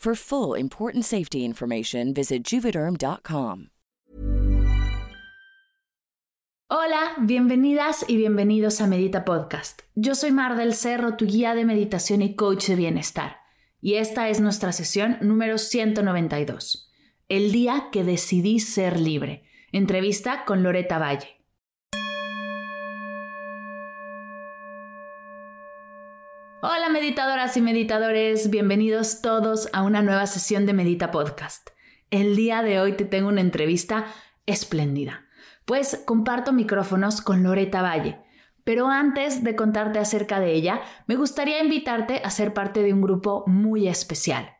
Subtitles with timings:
[0.00, 3.66] For full important safety information, visit juvederm.com.
[6.70, 9.82] Hola, bienvenidas y bienvenidos a Medita Podcast.
[9.94, 13.36] Yo soy Mar del Cerro, tu guía de meditación y coach de bienestar.
[13.82, 16.90] Y esta es nuestra sesión número 192.
[17.28, 19.44] El día que decidí ser libre.
[19.70, 21.39] Entrevista con Loreta Valle.
[26.62, 31.70] Hola meditadoras y meditadores, bienvenidos todos a una nueva sesión de Medita Podcast.
[32.10, 34.04] El día de hoy te tengo una entrevista
[34.44, 35.24] espléndida,
[35.64, 38.20] pues comparto micrófonos con Loreta Valle.
[38.62, 43.00] Pero antes de contarte acerca de ella, me gustaría invitarte a ser parte de un
[43.00, 44.50] grupo muy especial.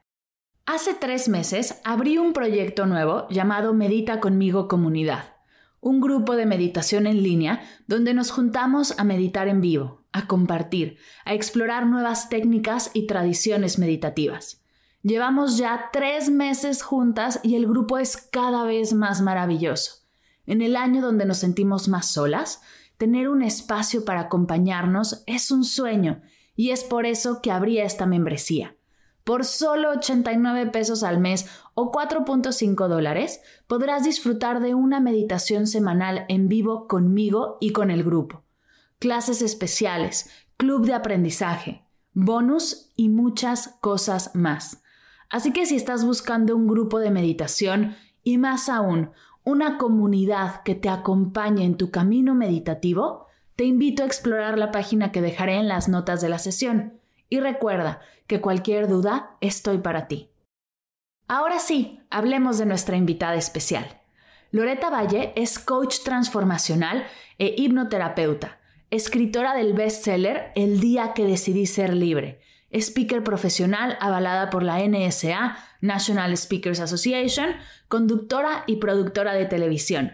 [0.65, 5.35] Hace tres meses abrí un proyecto nuevo llamado Medita conmigo Comunidad,
[5.81, 10.99] un grupo de meditación en línea donde nos juntamos a meditar en vivo a compartir,
[11.25, 14.63] a explorar nuevas técnicas y tradiciones meditativas.
[15.03, 20.03] Llevamos ya tres meses juntas y el grupo es cada vez más maravilloso.
[20.47, 22.61] En el año donde nos sentimos más solas,
[22.99, 26.21] tener un espacio para acompañarnos es un sueño
[26.55, 28.77] y es por eso que abrí esta membresía.
[29.25, 36.27] Por solo 89 pesos al mes o 4.5 dólares podrás disfrutar de una meditación semanal
[36.29, 38.45] en vivo conmigo y con el grupo
[39.01, 44.83] clases especiales, club de aprendizaje, bonus y muchas cosas más.
[45.31, 49.11] Así que si estás buscando un grupo de meditación y más aún,
[49.43, 55.13] una comunidad que te acompañe en tu camino meditativo, te invito a explorar la página
[55.13, 57.01] que dejaré en las notas de la sesión.
[57.31, 60.31] Y recuerda que cualquier duda estoy para ti.
[61.27, 64.03] Ahora sí, hablemos de nuestra invitada especial.
[64.51, 67.07] Loreta Valle es coach transformacional
[67.39, 68.60] e hipnoterapeuta
[68.91, 72.41] escritora del bestseller El día que decidí ser libre,
[72.73, 77.51] speaker profesional avalada por la NSA, National Speakers Association,
[77.89, 80.13] conductora y productora de televisión.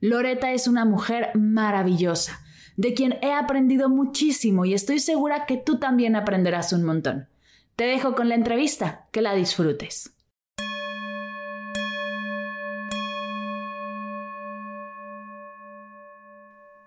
[0.00, 2.40] Loreta es una mujer maravillosa,
[2.76, 7.28] de quien he aprendido muchísimo y estoy segura que tú también aprenderás un montón.
[7.76, 10.14] Te dejo con la entrevista, que la disfrutes.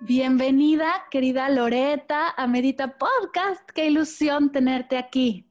[0.06, 3.70] Bienvenida, querida Loreta, a Medita Podcast.
[3.74, 5.50] Qué ilusión tenerte aquí.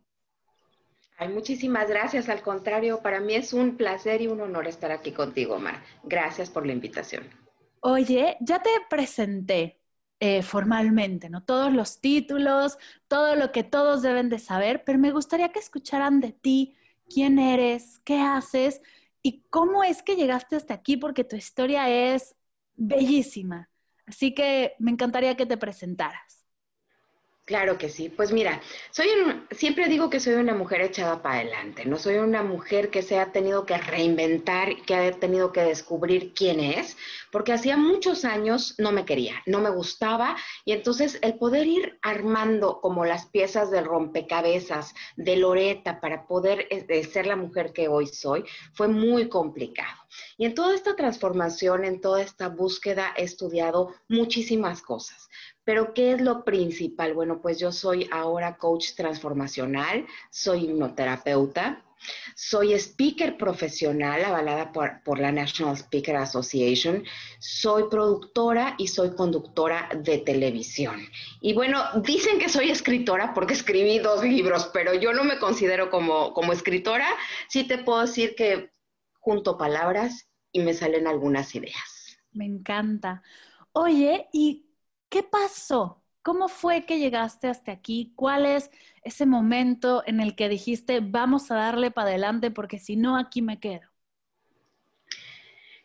[1.17, 2.29] Ay, muchísimas gracias.
[2.29, 5.83] Al contrario, para mí es un placer y un honor estar aquí contigo, Mar.
[6.05, 7.31] Gracias por la invitación.
[7.81, 9.81] Oye, ya te presenté
[10.21, 11.43] eh, formalmente, ¿no?
[11.43, 12.77] Todos los títulos,
[13.09, 16.77] todo lo que todos deben de saber, pero me gustaría que escucharan de ti,
[17.09, 18.83] quién eres, qué haces
[19.23, 22.37] y cómo es que llegaste hasta aquí, porque tu historia es
[22.75, 23.72] bellísima.
[24.07, 26.43] Así que me encantaría que te presentaras.
[27.45, 28.09] Claro que sí.
[28.09, 28.61] Pues mira,
[28.93, 29.09] soy
[29.51, 31.85] siempre digo que soy una mujer echada para adelante.
[31.85, 36.33] No soy una mujer que se ha tenido que reinventar, que ha tenido que descubrir
[36.35, 36.97] quién es,
[37.33, 41.99] porque hacía muchos años no me quería, no me gustaba y entonces el poder ir
[42.03, 47.88] armando como las piezas del rompecabezas de Loreta para poder eh, ser la mujer que
[47.88, 50.01] hoy soy fue muy complicado.
[50.37, 55.29] Y en toda esta transformación, en toda esta búsqueda he estudiado muchísimas cosas.
[55.64, 57.14] Pero ¿qué es lo principal?
[57.14, 61.85] Bueno, pues yo soy ahora coach transformacional, soy hipnoterapeuta,
[62.35, 67.05] soy speaker profesional avalada por, la National Speaker Association,
[67.38, 71.06] soy productora y soy conductora de televisión.
[71.41, 75.91] Y bueno, dicen que soy escritora porque escribí dos libros, pero yo no me considero
[75.91, 77.06] como, como escritora.
[77.49, 78.73] Sí te puedo decir que
[79.23, 82.19] junto palabras y me salen algunas ideas.
[82.33, 83.23] Me encanta.
[83.73, 84.67] Oye, ¿y
[85.09, 88.13] ¿Qué pasó ¿Cómo fue que llegaste hasta aquí?
[88.17, 88.71] ¿Cuál es
[89.03, 93.43] ese momento en el que dijiste, vamos a darle para adelante porque si no, aquí
[93.43, 93.92] me quedo?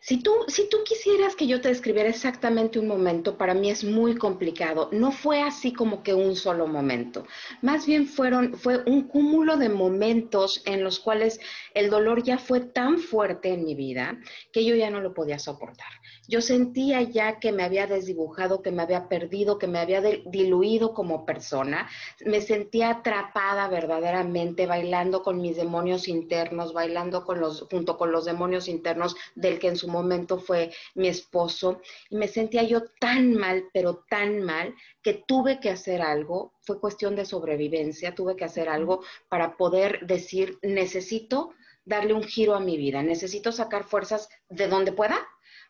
[0.00, 3.82] Si tú, si tú quisieras que yo te describiera exactamente un momento, para mí es
[3.82, 4.88] muy complicado.
[4.92, 7.26] No fue así como que un solo momento.
[7.62, 11.40] Más bien fueron, fue un cúmulo de momentos en los cuales
[11.74, 14.18] el dolor ya fue tan fuerte en mi vida
[14.52, 15.88] que yo ya no lo podía soportar.
[16.28, 20.94] Yo sentía ya que me había desdibujado, que me había perdido, que me había diluido
[20.94, 21.88] como persona.
[22.24, 28.26] Me sentía atrapada verdaderamente, bailando con mis demonios internos, bailando con los, junto con los
[28.26, 31.80] demonios internos del que en su momento fue mi esposo.
[32.10, 36.52] Y me sentía yo tan mal, pero tan mal, que tuve que hacer algo.
[36.60, 41.54] Fue cuestión de sobrevivencia, tuve que hacer algo para poder decir, necesito
[41.84, 45.26] darle un giro a mi vida, necesito sacar fuerzas de donde pueda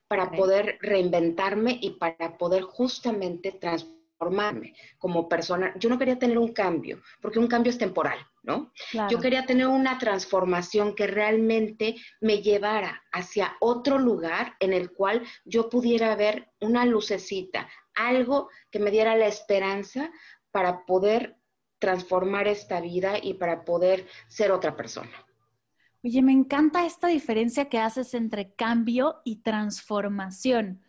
[0.08, 5.74] para poder reinventarme y para poder justamente transformarme como persona.
[5.78, 8.72] Yo no quería tener un cambio, porque un cambio es temporal, ¿no?
[9.10, 15.22] Yo quería tener una transformación que realmente me llevara hacia otro lugar en el cual
[15.44, 20.10] yo pudiera ver una lucecita, algo que me diera la esperanza
[20.50, 21.36] para poder
[21.78, 25.12] transformar esta vida y para poder ser otra persona.
[26.02, 30.82] Oye, me encanta esta diferencia que haces entre cambio y transformación.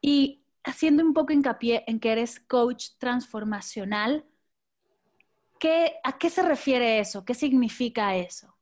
[0.00, 4.24] Y haciendo un poco hincapié en que eres coach transformacional,
[5.60, 7.24] ¿qué, ¿a qué se refiere eso?
[7.24, 8.56] ¿Qué significa eso?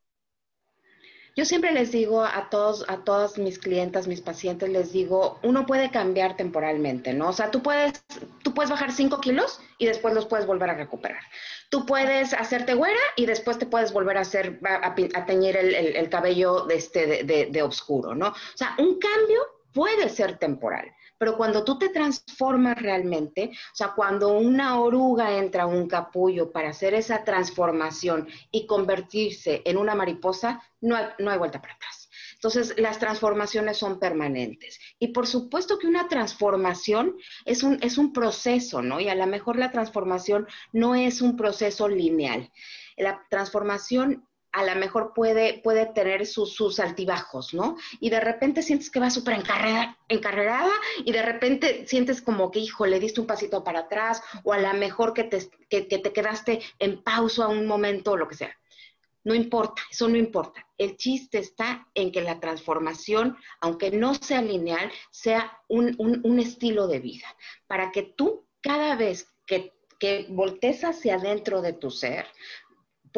[1.39, 5.67] Yo siempre les digo a todos, a todas mis clientas, mis pacientes, les digo, uno
[5.67, 7.29] puede cambiar temporalmente, ¿no?
[7.29, 8.05] O sea, tú puedes,
[8.43, 11.23] tú puedes bajar 5 kilos y después los puedes volver a recuperar.
[11.71, 14.97] Tú puedes hacerte güera y después te puedes volver a hacer, a,
[15.27, 18.31] teñir el, cabello de, este, de, de oscuro, ¿no?
[18.31, 19.41] O sea, un cambio
[19.73, 20.93] puede ser temporal.
[21.19, 26.53] Pero cuando tú te transformas realmente, o sea, cuando una oruga entra a un capullo
[26.53, 31.75] para hacer esa transformación y convertirse en una mariposa, no hay, no hay vuelta para
[31.75, 32.09] atrás.
[32.39, 34.79] Entonces, las transformaciones son permanentes.
[35.01, 39.01] Y por supuesto que una transformación es un, es un proceso, ¿no?
[39.01, 42.53] Y a lo mejor la transformación no es un proceso lineal.
[42.97, 47.77] La transformación a lo mejor puede, puede tener sus, sus, altibajos, ¿no?
[48.01, 49.35] Y de repente sientes que va súper
[50.09, 50.73] encarrerada
[51.05, 54.59] y de repente sientes como que, hijo, le diste un pasito para atrás o a
[54.59, 58.57] lo mejor que te, que, te quedaste en pausa un momento o lo que sea.
[59.25, 60.67] No importa, eso no importa.
[60.79, 66.39] El chiste está en que la transformación, aunque no sea lineal, sea un, un, un
[66.39, 67.27] estilo de vida,
[67.67, 72.27] para que tú cada vez que, que voltees hacia adentro de tu ser,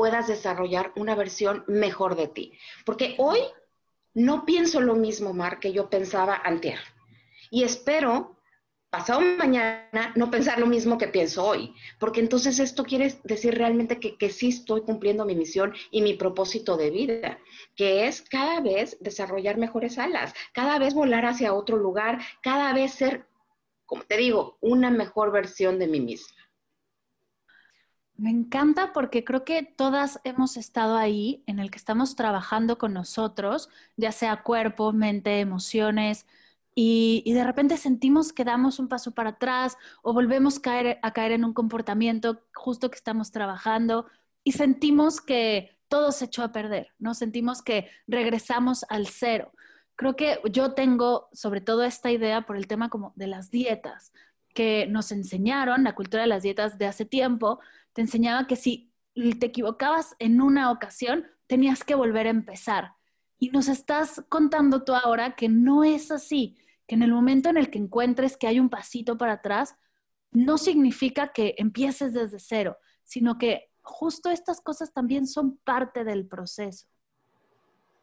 [0.00, 2.52] puedas desarrollar una versión mejor de ti.
[2.86, 3.40] Porque hoy
[4.14, 6.80] no pienso lo mismo, Mar, que yo pensaba antes.
[7.50, 8.38] Y espero,
[8.88, 11.74] pasado mañana, no pensar lo mismo que pienso hoy.
[11.98, 16.14] Porque entonces esto quiere decir realmente que, que sí estoy cumpliendo mi misión y mi
[16.14, 17.38] propósito de vida,
[17.76, 22.92] que es cada vez desarrollar mejores alas, cada vez volar hacia otro lugar, cada vez
[22.92, 23.26] ser,
[23.84, 26.40] como te digo, una mejor versión de mí misma.
[28.20, 32.92] Me encanta porque creo que todas hemos estado ahí en el que estamos trabajando con
[32.92, 36.26] nosotros, ya sea cuerpo, mente, emociones,
[36.74, 41.32] y, de repente sentimos que damos un paso para atrás o volvemos caer, a caer
[41.32, 44.06] en un comportamiento justo que estamos trabajando
[44.44, 47.14] y sentimos que todo se echó a perder, ¿no?
[47.14, 49.52] Sentimos que regresamos al cero.
[49.96, 54.12] Creo que yo tengo sobre todo esta idea por el tema como de las dietas,
[54.54, 57.60] que nos enseñaron, la cultura de las dietas de hace tiempo,
[57.92, 62.92] te enseñaba que si te equivocabas en una ocasión, tenías que volver a empezar.
[63.38, 66.56] Y nos estás contando tú ahora que no es así,
[66.86, 69.74] que en el momento en el que encuentres que hay un pasito para atrás,
[70.30, 76.26] no significa que empieces desde cero, sino que justo estas cosas también son parte del
[76.26, 76.86] proceso.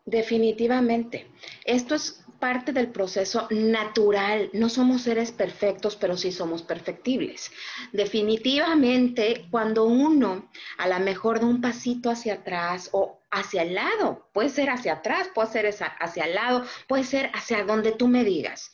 [0.07, 1.27] Definitivamente.
[1.65, 4.49] Esto es parte del proceso natural.
[4.53, 7.51] No somos seres perfectos, pero sí somos perfectibles.
[7.91, 14.29] Definitivamente, cuando uno a lo mejor da un pasito hacia atrás o hacia el lado,
[14.33, 15.65] puede ser hacia atrás, puede ser
[15.99, 18.71] hacia el lado, puede ser hacia donde tú me digas.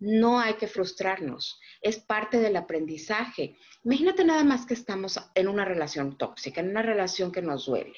[0.00, 3.56] No hay que frustrarnos, es parte del aprendizaje.
[3.84, 7.94] Imagínate nada más que estamos en una relación tóxica, en una relación que nos duele.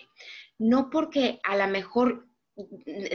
[0.59, 2.28] No porque a lo mejor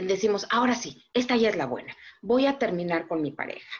[0.02, 3.70] decimos, ahora sí, esta ya es la buena, voy a terminar con mi pareja.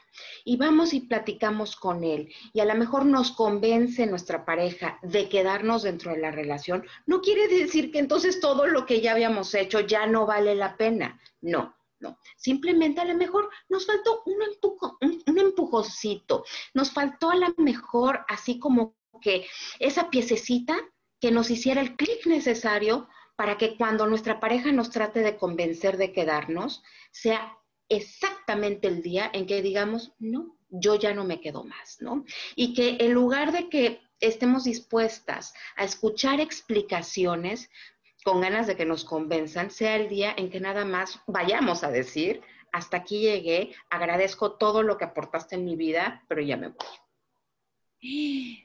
[0.45, 5.29] Y vamos y platicamos con él y a lo mejor nos convence nuestra pareja de
[5.29, 9.55] quedarnos dentro de la relación, no quiere decir que entonces todo lo que ya habíamos
[9.55, 11.21] hecho ya no vale la pena.
[11.41, 16.45] No, No, simplemente a lo mejor nos faltó un, empujo, un, empujoncito,
[16.75, 19.47] nos faltó a lo mejor así como que
[19.79, 20.77] esa piececita
[21.21, 25.97] que nos hiciera el clic necesario para que cuando nuestra pareja nos trate de convencer
[25.97, 31.65] de quedarnos, sea exactamente el día en que digamos, no, yo ya no me quedo
[31.65, 32.25] más, ¿no?
[32.57, 37.71] Y que en lugar de que estemos dispuestas a escuchar explicaciones
[38.25, 41.91] con ganas de que nos convenzan, sea el día en que nada más vayamos a
[41.91, 42.41] decir,
[42.73, 46.87] hasta aquí llegué, agradezco todo lo que aportaste en mi vida, pero ya me voy.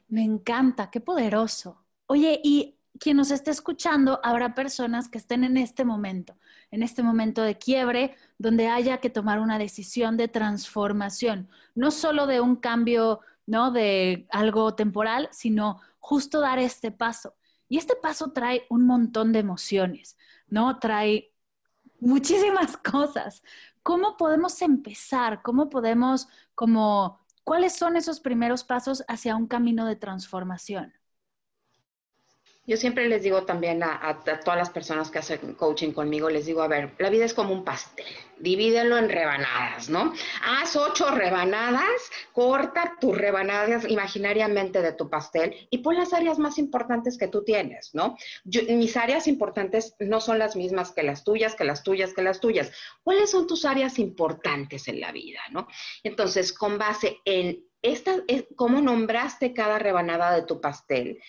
[0.07, 1.85] Me encanta, qué poderoso.
[2.07, 6.37] Oye, y quien nos esté escuchando, habrá personas que estén en este momento,
[6.69, 12.27] en este momento de quiebre, donde haya que tomar una decisión de transformación, no solo
[12.27, 13.71] de un cambio, ¿no?
[13.71, 17.35] De algo temporal, sino justo dar este paso.
[17.69, 20.79] Y este paso trae un montón de emociones, ¿no?
[20.79, 21.31] Trae
[21.99, 23.43] muchísimas cosas.
[23.81, 25.41] ¿Cómo podemos empezar?
[25.41, 30.93] ¿Cómo podemos, como, cuáles son esos primeros pasos hacia un camino de transformación?
[32.69, 36.61] Yo siempre les digo también a, todas las personas que hacen coaching conmigo, les digo,
[36.61, 38.05] a ver, la vida es como un pastel,
[38.37, 40.13] divídelo en rebanadas, ¿no?
[40.45, 41.99] Haz ocho rebanadas,
[42.31, 47.43] corta tus rebanadas imaginariamente de tu pastel y pon las áreas más importantes que tú
[47.43, 48.15] tienes, ¿no?
[48.45, 52.39] mis áreas importantes no son las mismas que las tuyas, que las tuyas, que las
[52.39, 52.71] tuyas.
[53.01, 55.67] ¿Cuáles son tus áreas importantes en la vida, ¿no?
[56.03, 58.13] Entonces, con base en esta,
[58.55, 61.19] cómo nombraste cada rebanada de tu pastel,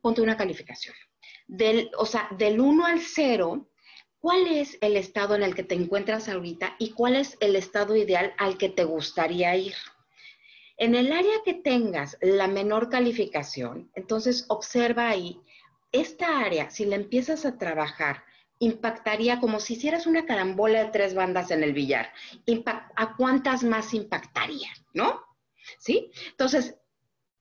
[0.00, 0.94] ponte una calificación.
[1.46, 3.68] Del, o sea, del 1 al 0,
[4.18, 7.96] ¿cuál es el estado en el que te encuentras ahorita y cuál es el estado
[7.96, 9.74] ideal al que te gustaría ir?
[10.76, 15.38] En el área que tengas la menor calificación, entonces observa ahí,
[15.92, 18.24] esta área, si la empiezas a trabajar,
[18.60, 22.12] impactaría como si hicieras una carambola de tres bandas en el billar.
[22.96, 24.70] ¿A cuántas más impactaría?
[24.94, 25.20] ¿No?
[25.78, 26.10] ¿Sí?
[26.30, 26.79] Entonces,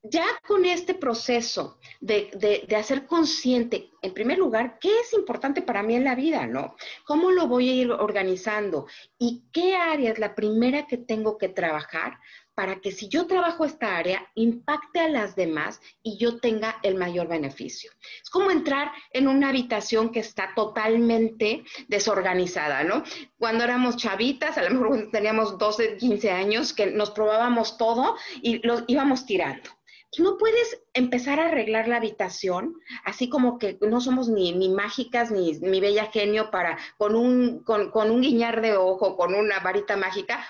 [0.03, 5.95] ya con este proceso de, hacer consciente, en primer lugar, qué es importante para mí
[5.95, 6.75] en la vida, ¿no?
[7.05, 8.87] ¿Cómo lo voy a ir organizando?
[9.17, 12.17] ¿Y qué área es la primera que tengo que trabajar
[12.55, 16.95] para que si yo trabajo esta área, impacte a las demás y yo tenga el
[16.95, 17.91] mayor beneficio?
[18.23, 23.03] Es como entrar en una habitación que está totalmente desorganizada, ¿no?
[23.37, 28.65] Cuando éramos chavitas, a lo mejor teníamos 12, 15 años, que nos probábamos todo y
[28.65, 29.78] lo íbamos tirando
[30.17, 32.73] no puedes empezar a arreglar la habitación,
[33.05, 37.91] así como que no somos ni, mágicas ni, mi bella genio para con un, con,
[37.93, 40.47] un guiñar de ojo, con una varita mágica,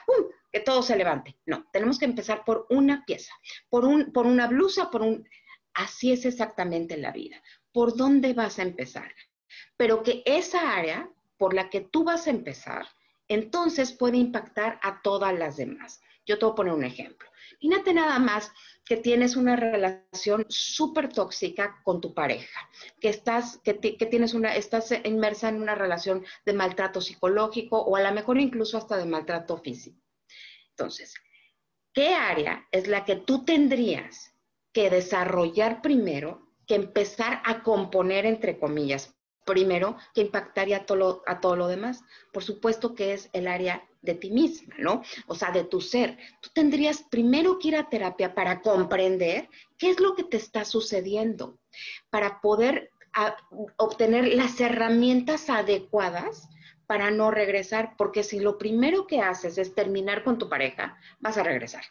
[0.51, 1.37] que todo se levante.
[1.45, 3.33] No, tenemos que empezar por una pieza,
[3.69, 5.27] por, un, por una blusa, por un...
[5.73, 7.41] Así es exactamente la vida.
[7.71, 9.13] ¿Por dónde vas a empezar?
[9.77, 12.87] Pero que esa área por la que tú vas a empezar,
[13.27, 16.01] entonces puede impactar a todas las demás.
[16.25, 17.29] Yo te voy a poner un ejemplo.
[17.59, 18.51] Imagínate nada más
[18.89, 22.67] que tienes una relación súper tóxica con tu pareja,
[22.99, 28.01] que estás, que, tienes una, estás inmersa en una relación de maltrato psicológico o a
[28.01, 30.01] lo mejor incluso hasta de maltrato físico.
[30.71, 31.13] Entonces,
[31.93, 34.33] ¿qué área es la que tú tendrías
[34.73, 39.15] que desarrollar primero, que empezar a componer, entre comillas,
[39.45, 42.01] primero, que impactaría a todo, a todo lo demás?
[42.33, 45.03] Por supuesto que es el área de ti misma, ¿no?
[45.27, 46.17] O sea, de tu ser.
[46.41, 50.65] Tú tendrías primero que ir a terapia para comprender qué es lo que te está
[50.65, 51.59] sucediendo,
[52.09, 53.35] para poder ah,
[53.77, 56.47] obtener las herramientas adecuadas
[56.89, 61.37] para no regresar, porque si lo primero que haces es terminar con tu pareja, vas
[61.37, 61.83] a regresar,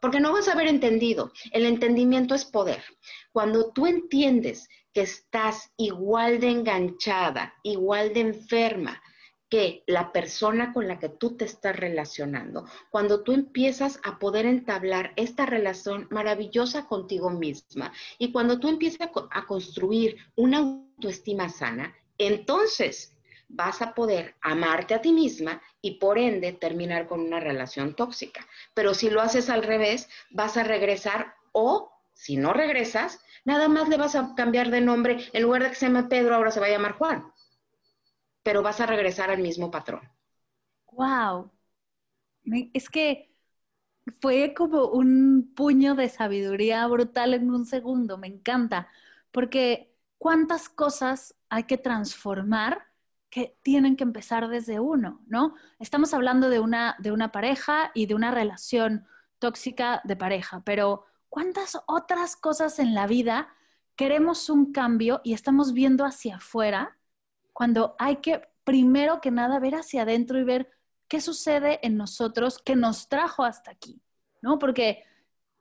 [0.00, 1.30] porque no vas a haber entendido.
[1.52, 2.82] El entendimiento es poder.
[3.32, 9.02] Cuando tú entiendes que estás igual de enganchada, igual de enferma,
[9.48, 14.44] que la persona con la que tú te estás relacionando, cuando tú empiezas a poder
[14.44, 21.94] entablar esta relación maravillosa contigo misma y cuando tú empiezas a, construir una autoestima sana,
[22.18, 23.16] entonces
[23.48, 28.44] vas a poder amarte a ti misma y por ende terminar con una relación tóxica.
[28.74, 33.88] Pero si lo haces al revés, vas a regresar o si no regresas, nada más
[33.88, 36.58] le vas a cambiar de nombre, en lugar de que se llame Pedro, ahora se
[36.58, 37.30] va a llamar Juan
[38.46, 40.08] pero vas a regresar al mismo patrón.
[40.92, 41.50] Wow.
[42.72, 43.34] Es que
[44.20, 48.86] fue como un puño de sabiduría brutal en un segundo, me encanta,
[49.32, 52.86] porque cuántas cosas hay que transformar
[53.30, 55.56] que tienen que empezar desde uno, ¿no?
[55.80, 59.08] Estamos hablando de una, de una pareja y de una relación
[59.40, 63.48] tóxica de pareja, pero ¿cuántas otras cosas en la vida
[63.96, 66.96] queremos un cambio y estamos viendo hacia afuera
[67.56, 70.68] cuando hay que, primero que nada, ver hacia adentro y ver
[71.08, 74.02] ¿qué sucede en nosotros que nos trajo hasta aquí?
[74.42, 74.58] ¿No?
[74.58, 75.04] Porque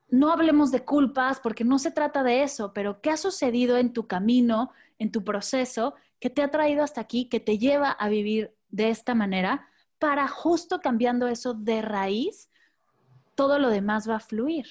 [0.09, 3.93] no hablemos de culpas, porque no se trata de eso, pero ¿qué ha sucedido en
[3.93, 8.09] tu camino, en tu proceso, que te ha traído hasta aquí, que te lleva a
[8.09, 12.49] vivir de esta manera, para justo cambiando eso de raíz,
[13.35, 14.65] todo lo demás va a fluir?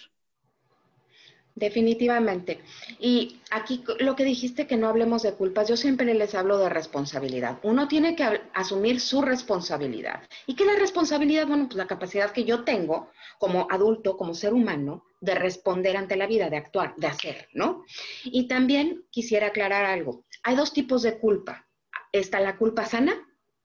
[1.57, 2.61] Definitivamente.
[2.99, 6.69] Y aquí lo que dijiste que no hablemos de culpas, yo siempre les hablo de
[6.69, 7.61] responsabilidad.
[7.63, 10.25] Uno tiene que asumir su responsabilidad.
[10.47, 11.47] ¿Y qué es la responsabilidad?
[11.47, 16.17] Bueno, pues la capacidad que yo tengo como adulto, como ser humano, de responder ante
[16.17, 17.85] la vida, de actuar, de hacer, ¿no?
[18.25, 20.25] Y también quisiera aclarar algo.
[20.43, 21.69] Hay dos tipos de culpa.
[22.11, 23.15] Está la culpa sana,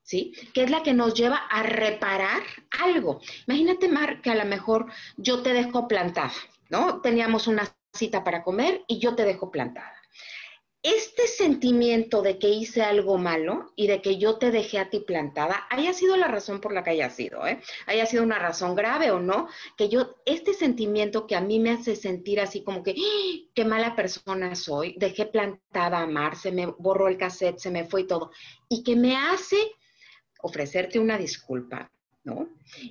[0.04, 0.34] ¿sí?
[0.54, 2.44] Que es la que nos lleva a reparar
[2.84, 3.20] algo.
[3.48, 6.34] Imagínate, Mar, que a lo mejor yo te dejo plantada,
[6.70, 7.02] ¿no?
[7.02, 9.94] Teníamos una cita para comer y yo te dejo plantada.
[10.82, 15.02] Este sentimiento de que hice algo malo y de que yo te dejé a ti
[15.02, 17.60] plantada, haya sido la razón por la que haya sido, ¿eh?
[17.86, 21.72] haya sido una razón grave o no, que yo, este sentimiento que a mí me
[21.72, 23.50] hace sentir así como que, ¡Ah!
[23.54, 27.84] qué mala persona soy, dejé plantada a Mar, se me borró el cassette, se me
[27.84, 28.32] fue y todo,
[28.70, 29.58] y que me hace
[30.42, 31.92] ofrecerte una disculpa,
[32.24, 32.48] ¿no?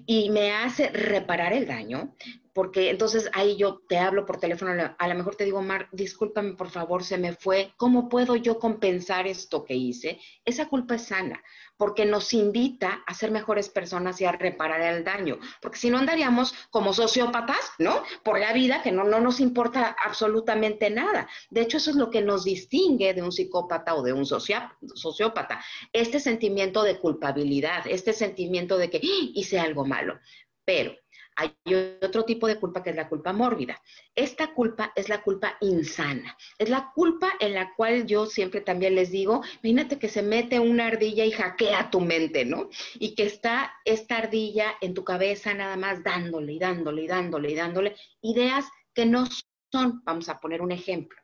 [0.07, 2.15] Y me hace reparar el daño,
[2.59, 6.55] porque entonces ahí yo te hablo por teléfono, a lo mejor te digo, Mar, discúlpame
[6.55, 10.19] por favor, se me fue, ¿cómo puedo yo compensar esto que hice?
[10.45, 11.41] Esa culpa es sana,
[11.77, 15.99] porque nos invita a ser mejores personas y a reparar el daño, porque si no
[15.99, 18.03] andaríamos como sociópatas, ¿no?
[18.25, 21.29] Por la vida, que no, no nos importa absolutamente nada.
[21.51, 25.65] De hecho, eso es lo que nos distingue de un psicópata o de un sociópata,
[25.93, 29.31] este sentimiento de culpabilidad, este sentimiento de que ¡Ah!
[29.33, 30.19] hice algo malo.
[30.65, 30.93] Pero
[31.39, 31.55] hay
[32.03, 33.81] otro tipo de culpa que es la culpa mórbida.
[34.13, 36.37] Esta culpa es la culpa insana.
[36.59, 40.59] Es la culpa en la cual yo siempre también les digo, imagínate que se mete
[40.59, 42.69] una ardilla y hackea tu mente, ¿no?
[42.99, 47.53] Y que está esta ardilla en tu cabeza nada más dándole y dándole y dándole
[47.53, 49.27] y dándole ideas que no
[49.71, 51.21] son, vamos a poner un ejemplo.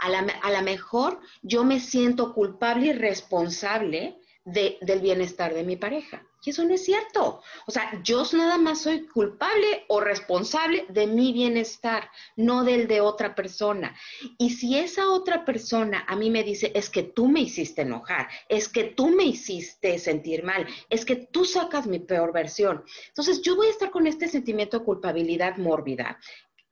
[0.00, 0.08] A
[0.50, 6.26] la, mejor yo me siento culpable y responsable del bienestar de mi pareja.
[6.44, 7.42] Y eso no es cierto.
[7.66, 13.00] O sea, yo nada más soy culpable o responsable de mi bienestar, no del de
[13.00, 13.96] otra persona.
[14.38, 18.28] Y si esa otra persona a mí me dice, es que tú me hiciste enojar,
[18.48, 22.84] es que tú me hiciste sentir mal, es que tú sacas mi peor versión.
[23.08, 26.18] Entonces yo voy a estar con este sentimiento de culpabilidad mórbida,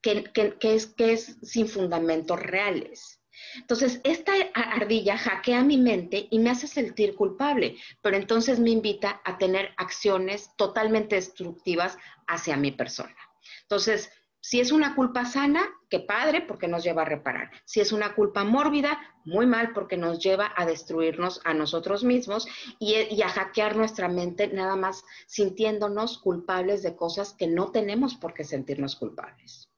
[0.03, 0.31] que,
[0.61, 3.22] es, que es sin fundamentos reales.
[3.57, 9.21] Entonces, esta ardilla hackea mi mente y me hace sentir culpable, pero entonces me invita
[9.25, 13.17] a tener acciones totalmente destructivas hacia mi persona.
[13.63, 14.11] Entonces,
[14.45, 17.53] si es una culpa sana, qué padre, porque nos lleva a reparar.
[17.65, 22.49] Si es una culpa mórbida, muy mal, porque nos lleva a destruirnos a nosotros mismos
[22.81, 28.35] y, a hackear nuestra mente, nada más sintiéndonos culpables de cosas que no tenemos por
[28.35, 29.71] qué sentirnos culpables.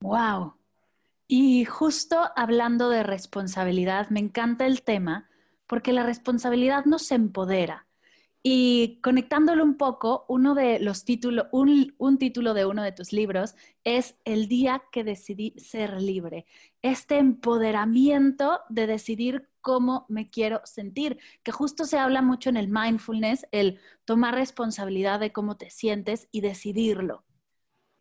[0.00, 0.54] ¡Wow!
[1.34, 5.30] Y justo hablando de responsabilidad, me encanta el tema
[5.66, 7.86] porque la responsabilidad nos empodera.
[8.42, 13.14] Y conectándolo un poco, uno de los títulos, un, un, título de uno de tus
[13.14, 16.44] libros es El día que decidí ser libre.
[16.82, 22.68] Este empoderamiento de decidir cómo me quiero sentir, que justo se habla mucho en el
[22.68, 27.24] mindfulness, el tomar responsabilidad de cómo te sientes y decidirlo.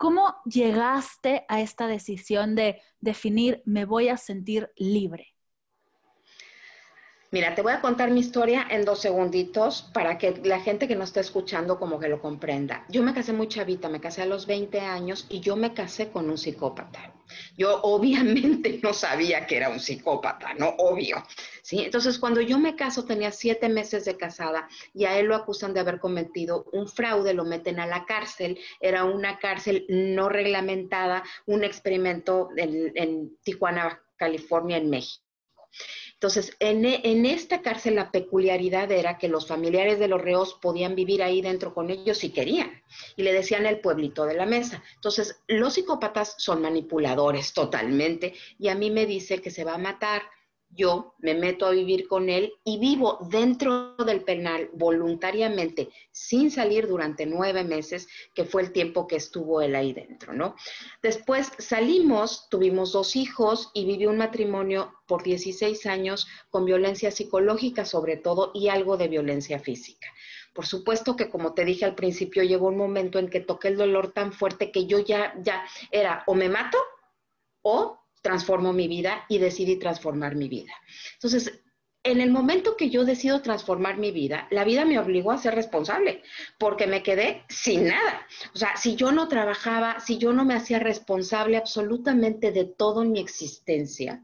[0.02, 5.36] ¿Cómo llegaste a esta decisión de definir me voy a sentir libre?
[7.34, 10.98] Mira, te voy a contar mi historia en dos segunditos para que la gente que
[10.98, 12.84] nos está escuchando como que lo comprenda.
[12.90, 16.12] Yo me casé muy chavita, me casé a los 20 años y yo me casé
[16.12, 17.14] con un psicópata.
[17.58, 20.76] Yo obviamente no sabía que era un psicópata, ¿no?
[20.78, 21.24] Obvio.
[21.62, 21.86] ¿sí?
[21.86, 25.74] Entonces, cuando yo me caso, tenía siete meses de casada y a él lo acusan
[25.74, 28.60] de haber cometido un fraude, lo meten a la cárcel.
[28.82, 35.24] Era una cárcel no reglamentada, un experimento en, en Tijuana, California, en México.
[36.22, 41.24] Entonces, en, esta cárcel la peculiaridad era que los familiares de los reos podían vivir
[41.24, 42.84] ahí dentro con ellos si querían.
[43.16, 44.84] Y le decían el pueblito de la mesa.
[44.94, 48.36] Entonces, los psicópatas son manipuladores totalmente.
[48.60, 50.22] Y a mí me dice que se va a matar
[50.74, 56.88] yo me meto a vivir con él y vivo dentro del penal voluntariamente, sin salir
[56.88, 60.56] durante nueve meses, que fue el tiempo que estuvo él ahí dentro, ¿no?
[61.02, 67.86] Después salimos, tuvimos dos hijos y viví un matrimonio por 16 años con violencia psicológica
[67.86, 70.08] sobre todo y algo de violencia física.
[70.54, 73.78] Por supuesto que como te dije al principio, llegó un momento en que toqué el
[73.78, 76.78] dolor tan fuerte que yo ya, ya era o me mato
[77.62, 80.74] o transformo mi vida y decidí transformar mi vida.
[81.14, 81.62] Entonces,
[82.04, 85.54] en el momento que yo decido transformar mi vida, la vida me obligó a ser
[85.54, 86.24] responsable,
[86.58, 88.26] porque me quedé sin nada.
[88.56, 93.04] O sea, si yo no trabajaba, si yo no me hacía responsable absolutamente de todo
[93.04, 94.24] en mi existencia,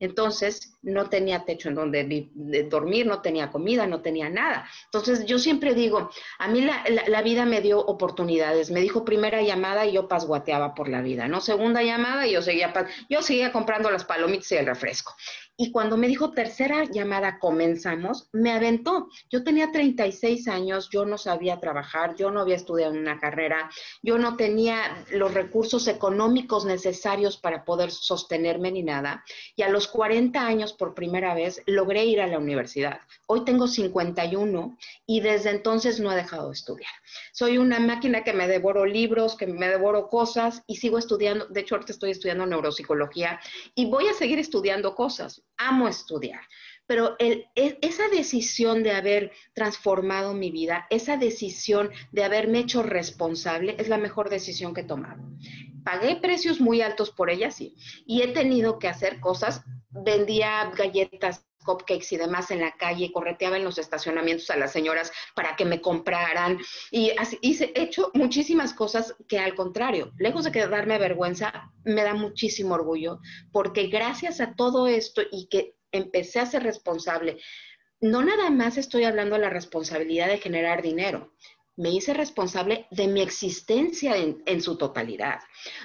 [0.00, 2.30] entonces no tenía techo en donde
[2.70, 4.68] dormir, no tenía comida, no tenía nada.
[4.84, 8.70] Entonces yo siempre digo, a mí la, vida me dio oportunidades.
[8.70, 11.40] Me dijo primera llamada y yo pasguateaba por la vida, ¿no?
[11.40, 12.72] Segunda llamada y yo seguía,
[13.08, 15.14] yo seguía comprando las palomitas y el refresco.
[15.60, 19.08] Y cuando me dijo tercera llamada, comenzamos, me aventó.
[19.28, 23.68] Yo tenía 36 años, yo no sabía trabajar, yo no había estudiado una carrera,
[24.00, 29.24] yo no tenía los recursos económicos necesarios para poder sostenerme ni nada.
[29.56, 33.00] Y a los 40 años, por primera vez, logré ir a la universidad.
[33.26, 36.92] Hoy tengo 51 y desde entonces no he dejado de estudiar.
[37.32, 41.46] Soy una máquina que me devoro libros, que me devoro cosas y sigo estudiando.
[41.46, 43.40] De hecho, ahorita estoy estudiando neuropsicología
[43.74, 46.40] y voy a seguir estudiando cosas amo estudiar,
[46.86, 53.76] pero e, esa decisión de haber transformado mi vida, esa decisión de haberme hecho responsable,
[53.78, 55.22] es la mejor decisión que he tomado.
[55.84, 57.74] Pagué precios muy altos por ella, sí,
[58.06, 63.58] y he tenido que hacer cosas, vendía galletas cupcakes y demás en la calle, correteaba
[63.58, 66.58] en los estacionamientos a las señoras para que me compraran.
[66.90, 71.70] Y así, hice, he hecho muchísimas cosas que al contrario, lejos de que darme vergüenza,
[71.84, 73.20] me da muchísimo orgullo,
[73.52, 77.38] porque gracias a todo esto y que empecé a ser responsable,
[78.00, 81.34] no nada más estoy hablando de la responsabilidad de generar dinero,
[81.78, 85.38] me hice responsable de mi existencia en, su totalidad,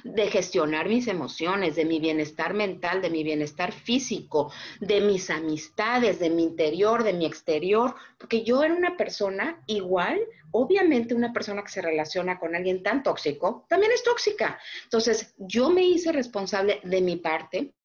[0.03, 4.51] de gestionar mis emociones, de mi bienestar mental, de mi bienestar físico,
[4.81, 10.19] de mis amistades, de mi interior, de mi exterior, porque yo era una persona igual,
[10.49, 14.59] obviamente una persona que se relaciona con alguien tan tóxico, también es tóxica.
[14.85, 17.75] Entonces, yo me hice responsable de mi parte,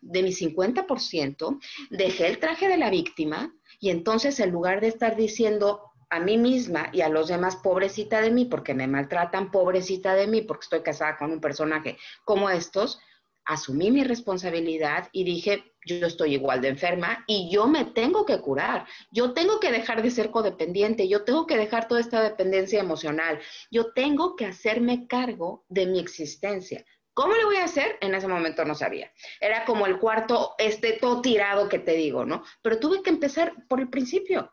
[0.00, 5.16] de mi 50%, dejé el traje de la víctima y entonces en lugar de estar
[5.16, 10.14] diciendo, a mí misma y a los demás, pobrecita de mí, porque me maltratan, pobrecita
[10.14, 11.96] de mí, porque estoy casada con un personaje
[12.26, 13.00] como estos,
[13.46, 18.42] asumí mi responsabilidad y dije, yo estoy igual de enferma y yo me tengo que
[18.42, 22.78] curar, yo tengo que dejar de ser codependiente, yo tengo que dejar toda esta dependencia
[22.78, 26.84] emocional, yo tengo que hacerme cargo de mi existencia.
[27.14, 27.96] ¿Cómo lo voy a hacer?
[28.02, 29.10] En ese momento no sabía.
[29.40, 32.44] Era como el cuarto, este todo tirado que te digo, ¿no?
[32.60, 34.52] Pero tuve que empezar por el principio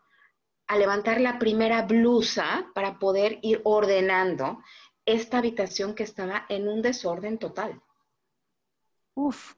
[0.70, 4.62] a levantar la primera blusa para poder ir ordenando
[5.04, 7.82] esta habitación que estaba en un desorden total.
[9.14, 9.54] Uf,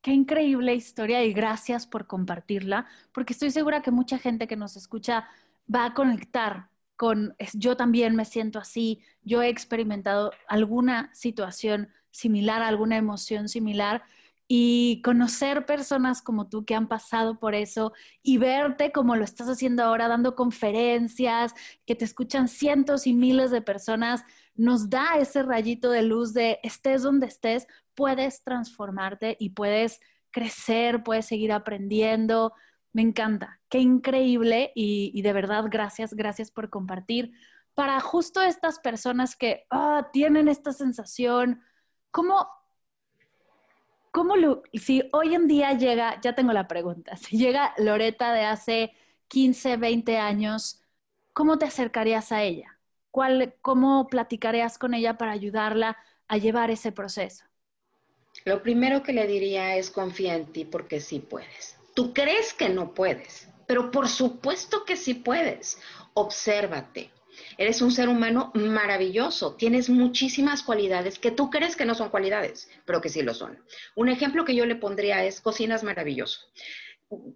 [0.00, 4.74] qué increíble historia y gracias por compartirla, porque estoy segura que mucha gente que nos
[4.78, 5.28] escucha
[5.72, 12.62] va a conectar con, yo también me siento así, yo he experimentado alguna situación similar,
[12.62, 14.02] alguna emoción similar
[14.46, 19.48] y conocer personas como tú que han pasado por eso y verte como lo estás
[19.48, 21.54] haciendo ahora, dando conferencias,
[21.86, 26.60] que te escuchan cientos y miles de personas, nos da ese rayito de luz de
[26.62, 32.52] estés donde estés, puedes transformarte y puedes crecer, puedes seguir aprendiendo.
[32.92, 37.32] Me encanta, qué increíble y, de verdad gracias, gracias por compartir.
[37.74, 41.60] Para justo estas personas que ah, tienen esta sensación,
[42.12, 42.46] ¿cómo,
[44.14, 48.44] ¿cómo lo, si hoy en día llega, ya tengo la pregunta, si llega Loreta de
[48.44, 48.92] hace
[49.26, 50.80] 15, 20 años,
[51.32, 52.78] ¿cómo te acercarías a ella?
[53.10, 55.96] ¿Cuál, ¿Cómo platicarías con ella para ayudarla
[56.28, 57.44] a llevar ese proceso?
[58.44, 61.76] Lo primero que le diría es confía en ti porque sí puedes.
[61.94, 65.78] Tú crees que no puedes, pero por supuesto que sí puedes.
[66.14, 67.10] Obsérvate,
[67.58, 72.68] Eres un ser humano maravilloso, tienes muchísimas cualidades que tú crees que no son cualidades,
[72.84, 73.58] pero que sí lo son.
[73.94, 76.40] Un ejemplo que yo le pondría es cocinas maravilloso.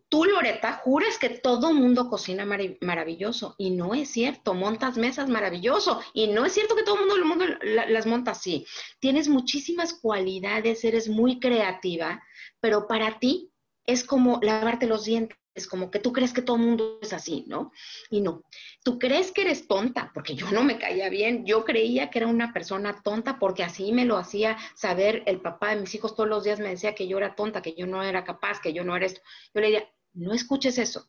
[0.09, 2.45] Tú, Loreta, juras que todo mundo cocina
[2.81, 4.55] maravilloso y no es cierto.
[4.55, 8.67] Montas mesas maravilloso y no es cierto que todo el mundo, las monta así.
[8.99, 12.23] Tienes muchísimas cualidades, eres muy creativa,
[12.61, 13.53] pero para ti
[13.85, 17.13] es como lavarte los dientes es como que tú crees que todo el mundo es
[17.13, 17.73] así, ¿no?
[18.11, 18.45] Y no,
[18.83, 22.29] tú crees que eres tonta, porque yo no me caía bien, yo creía que era
[22.29, 26.29] una persona tonta porque así me lo hacía saber el papá de mis hijos todos
[26.29, 28.85] los días me decía que yo era tonta, que yo no era capaz, que yo
[28.85, 29.21] no era esto.
[29.55, 31.07] Yo le decía, no escuches eso.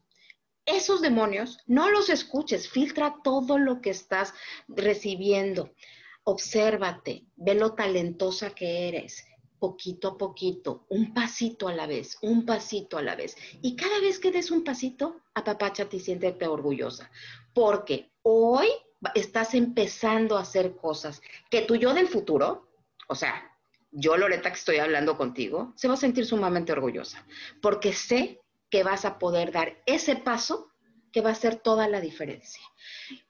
[0.65, 4.33] Esos demonios, no los escuches, filtra todo lo que estás
[4.67, 5.73] recibiendo.
[6.23, 9.28] Obsérvate, ve lo talentosa que eres
[9.59, 13.35] poquito a poquito, un pasito a la vez, un pasito a la vez.
[13.61, 17.11] Y cada vez que des un pasito, apapáchate y siéntete orgullosa,
[17.53, 18.67] porque hoy
[19.15, 22.69] estás empezando a hacer cosas que tu yo del futuro,
[23.07, 23.49] o sea,
[23.91, 27.25] yo Loreta que estoy hablando contigo, se va a sentir sumamente orgullosa,
[27.61, 30.71] porque sé que vas a poder dar ese paso
[31.11, 32.61] que va a hacer toda la diferencia.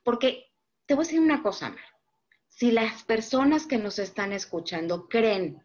[0.02, 0.52] Porque
[0.86, 1.84] te voy a decir una cosa, Mar.
[2.48, 5.62] Si las personas que nos están escuchando creen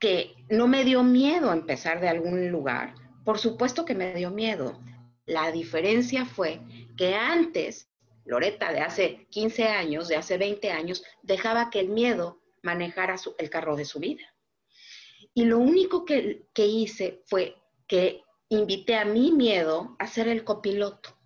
[0.00, 4.80] que no me dio miedo empezar de algún lugar, por supuesto que me dio miedo.
[5.26, 6.60] La diferencia fue
[6.96, 7.88] que antes,
[8.24, 13.50] Loreta de hace 15 años, de hace 20 años, dejaba que el miedo manejara el
[13.50, 14.24] carro de su vida.
[15.34, 20.44] Y lo único que, que hice fue que invité a mi miedo a ser el
[20.44, 21.16] copiloto.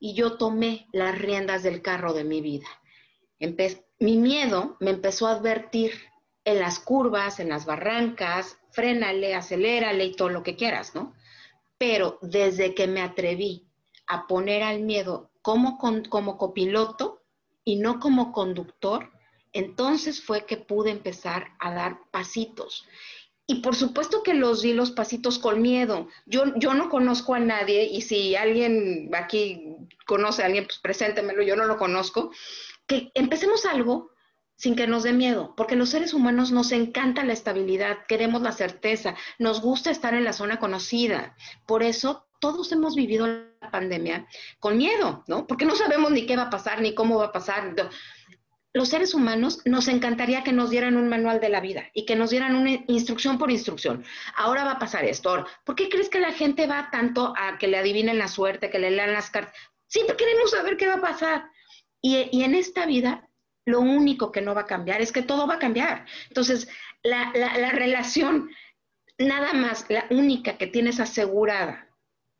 [0.00, 2.66] Y yo tomé las riendas del carro de mi vida.
[4.00, 5.92] mi miedo me empezó a advertir
[6.44, 11.14] en las curvas, en las barrancas, frénale, acelérale y todo lo que quieras, ¿no?
[11.78, 13.68] Pero desde que me atreví
[14.06, 17.22] a poner al miedo como, como copiloto
[17.64, 19.10] y no como conductor,
[19.52, 22.86] entonces fue que pude empezar a dar pasitos.
[23.46, 26.08] Y por supuesto que los di los pasitos con miedo.
[26.26, 29.76] Yo, yo no conozco a nadie y si alguien aquí
[30.06, 32.30] conoce a alguien, pues preséntemelo, yo no lo conozco.
[32.86, 34.11] Que empecemos algo
[34.56, 38.52] sin que nos dé miedo, porque los seres humanos nos encanta la estabilidad, queremos la
[38.52, 41.34] certeza, nos gusta estar en la zona conocida.
[41.66, 44.26] Por eso todos hemos vivido la pandemia
[44.58, 45.46] con miedo, ¿no?
[45.46, 47.74] Porque no sabemos ni qué va a pasar, ni cómo va a pasar.
[48.74, 52.16] Los seres humanos nos encantaría que nos dieran un manual de la vida y que
[52.16, 54.04] nos dieran una instrucción por instrucción.
[54.34, 55.46] Ahora va a pasar esto.
[55.64, 58.78] ¿Por qué crees que la gente va tanto a que le adivinen la suerte, que
[58.80, 59.54] le lean las cartas?
[59.86, 61.50] Siempre queremos saber qué va a pasar.
[62.00, 63.28] Y, y en esta vida
[63.64, 66.06] lo único que no va a cambiar es que todo va a cambiar.
[66.28, 66.68] Entonces,
[67.02, 67.32] la,
[67.70, 68.50] relación,
[69.18, 71.88] nada más, la única que tienes asegurada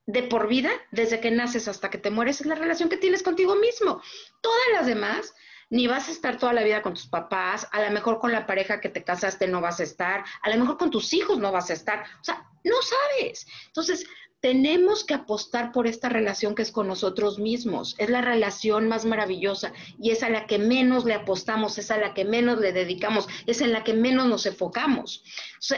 [0.07, 3.23] de por vida, desde que naces hasta que te mueres, es la relación que tienes
[3.23, 4.03] contigo mismo.
[4.41, 5.35] Todas las demás,
[5.71, 8.47] ni vas a estar toda la vida con tus papás, a lo mejor con la
[8.47, 11.53] pareja que te casaste no vas a estar, a lo mejor con tus hijos no
[11.53, 13.47] vas a estar, o sea, no sabes.
[13.69, 14.05] Entonces,
[14.43, 17.95] tenemos que apostar por esta relación que es con nosotros mismos.
[17.97, 21.97] Es la relación más maravillosa y es a la que menos le apostamos, es a
[21.97, 25.23] la que menos le dedicamos, es en la que menos nos enfocamos.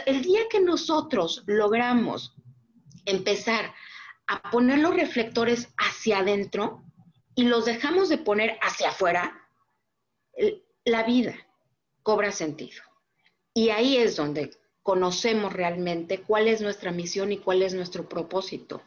[0.07, 2.35] El día que nosotros logramos
[3.05, 3.75] empezar
[4.27, 6.83] a poner los reflectores hacia adentro
[7.35, 9.47] y los dejamos de poner hacia afuera,
[10.87, 11.37] la vida
[12.03, 12.83] cobra sentido.
[13.53, 18.83] Y ahí es donde conocemos realmente cuál es nuestra misión y cuál es nuestro propósito.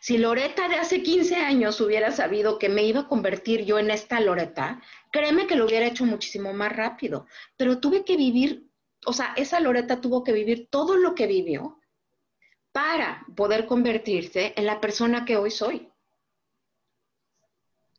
[0.00, 3.90] Si Loreta de hace 15 años hubiera sabido que me iba a convertir yo en
[3.90, 4.82] esta Loreta,
[5.12, 8.68] créeme que lo hubiera hecho muchísimo más rápido, pero tuve que vivir,
[9.06, 11.80] o sea, esa Loreta tuvo que vivir todo lo que vivió
[12.72, 15.88] para poder convertirse en la persona que hoy soy.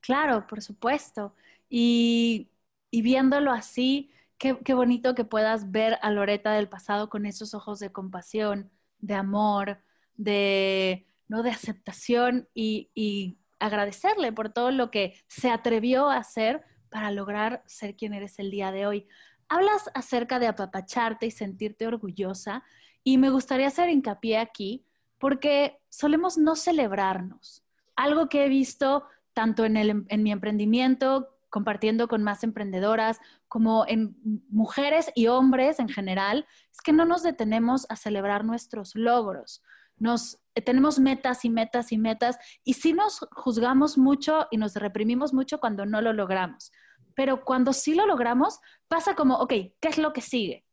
[0.01, 1.33] Claro, por supuesto.
[1.69, 2.49] Y,
[2.91, 7.79] y viéndolo así, Qué, bonito que puedas ver a Loreta del pasado con esos ojos
[7.79, 8.69] de compasión,
[8.99, 9.79] de amor,
[10.15, 11.41] de, ¿no?
[11.41, 17.63] de aceptación y, y agradecerle por todo lo que se atrevió a hacer para lograr
[17.65, 19.07] ser quien eres el día de hoy.
[19.49, 22.63] Hablas acerca de apapacharte y sentirte orgullosa
[23.03, 24.85] y me gustaría hacer hincapié aquí
[25.17, 27.63] porque solemos no celebrarnos.
[27.95, 33.83] Algo que he visto tanto en, el, en mi emprendimiento compartiendo con más emprendedoras, como
[33.87, 34.15] en
[34.47, 39.63] mujeres y hombres en general, es que no nos detenemos a celebrar nuestros logros.
[39.97, 44.75] Nos eh, tenemos metas y metas y metas y sí nos juzgamos mucho y nos
[44.75, 46.71] reprimimos mucho cuando no lo logramos.
[47.15, 50.63] Pero cuando sí lo logramos, pasa como, ok, ¿qué es lo que sigue?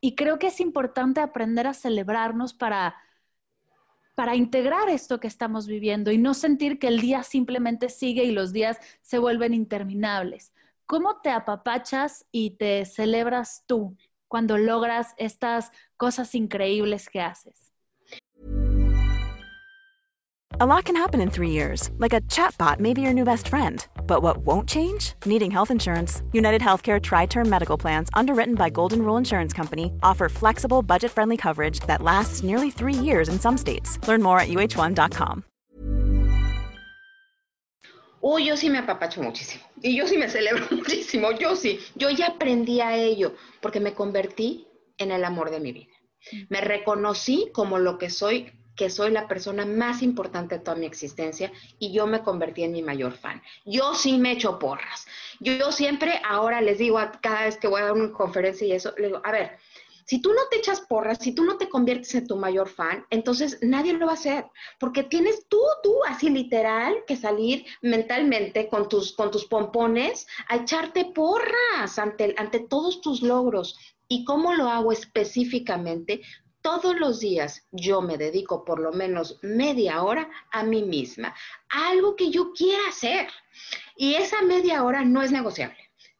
[0.00, 2.96] Y creo que es importante aprender a celebrarnos para
[4.14, 8.32] para integrar esto que estamos viviendo y no sentir que el día simplemente sigue y
[8.32, 10.52] los días se vuelven interminables.
[10.86, 13.96] ¿Cómo te apapachas y te celebras tú
[14.28, 17.71] cuando logras estas cosas increíbles que haces?
[20.62, 23.48] A lot can happen in three years, like a chatbot may be your new best
[23.48, 23.84] friend.
[24.06, 25.14] But what won't change?
[25.26, 26.22] Needing health insurance.
[26.32, 31.10] United Healthcare Tri Term Medical Plans, underwritten by Golden Rule Insurance Company, offer flexible, budget
[31.10, 33.98] friendly coverage that lasts nearly three years in some states.
[34.06, 35.42] Learn more at uh1.com.
[38.22, 39.64] Uy, yo sí me apapacho muchísimo.
[39.82, 41.32] Y yo sí me celebro muchísimo.
[41.32, 41.80] Yo sí.
[41.96, 45.92] Yo ya aprendí a ello porque me convertí en el amor de mi vida.
[46.50, 50.86] Me reconocí como lo que soy que soy la persona más importante de toda mi
[50.86, 53.42] existencia y yo me convertí en mi mayor fan.
[53.64, 55.06] Yo sí me echo porras.
[55.40, 58.72] Yo, siempre ahora les digo a cada vez que voy a dar una conferencia y
[58.72, 59.58] eso, le digo, a ver,
[60.04, 63.06] si tú no te echas porras, si tú no te conviertes en tu mayor fan,
[63.10, 64.46] entonces nadie lo va a hacer,
[64.78, 70.56] porque tienes tú, tú, así literal, que salir mentalmente con tus, con tus pompones a
[70.56, 73.78] echarte porras ante, ante todos tus logros.
[74.08, 76.20] ¿Y cómo lo hago específicamente?
[76.62, 81.34] Todos los días yo me dedico por lo menos media hora a mí misma,
[81.68, 83.28] algo que yo quiera hacer.
[83.96, 85.76] Y esa media hora no es negociable.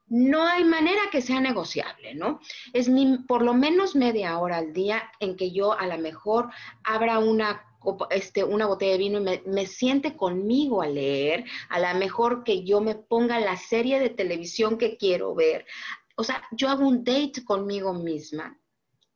[0.09, 2.41] No hay manera que sea negociable, ¿no?
[2.75, 2.91] Es
[3.27, 6.51] por lo menos media hora al día en que yo a lo mejor
[6.85, 7.65] abra una
[8.11, 12.45] este, una botella de vino y me, me, siente conmigo a leer, a lo mejor
[12.45, 15.67] que yo me ponga la serie de televisión que quiero ver.
[16.15, 18.57] O sea, yo hago un date conmigo misma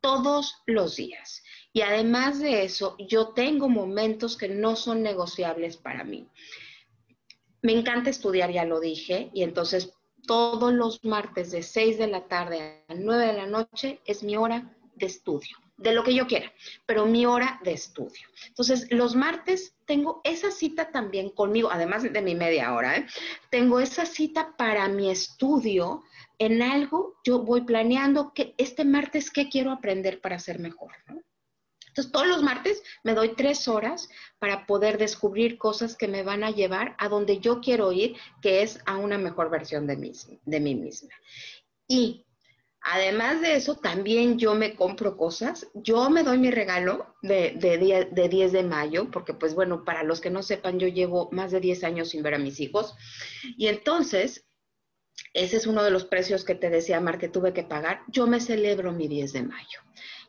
[0.07, 1.43] todos los días.
[1.73, 6.29] Y además de eso, yo tengo momentos que no son negociables para mí.
[7.61, 9.93] Me encanta estudiar, ya lo dije, y entonces
[10.25, 14.37] todos los martes de 6 de la tarde a 9 de la noche es mi
[14.37, 16.51] hora de estudio, de lo que yo quiera,
[16.85, 18.27] pero mi hora de estudio.
[18.47, 23.07] Entonces, los martes tengo esa cita también conmigo, además de mi media hora, ¿eh?
[23.51, 26.03] tengo esa cita para mi estudio
[26.39, 30.91] en algo, yo voy planeando que este martes qué quiero aprender para ser mejor.
[31.87, 36.43] Entonces, todos los martes me doy tres horas para poder descubrir cosas que me van
[36.43, 40.11] a llevar a donde yo quiero ir, que es a una mejor versión de mí,
[40.45, 41.09] de mí misma.
[41.87, 42.26] Y
[42.81, 45.67] además de eso, también yo me compro cosas.
[45.73, 50.03] Yo me doy mi regalo de, de, de 10 de mayo, porque pues bueno, para
[50.03, 52.95] los que no sepan, yo llevo más de 10 años sin ver a mis hijos.
[53.57, 54.45] Y entonces
[55.33, 58.01] ese es uno de los precios que te decía, Mar, que tuve que pagar.
[58.07, 59.79] Yo me celebro mi 10 de mayo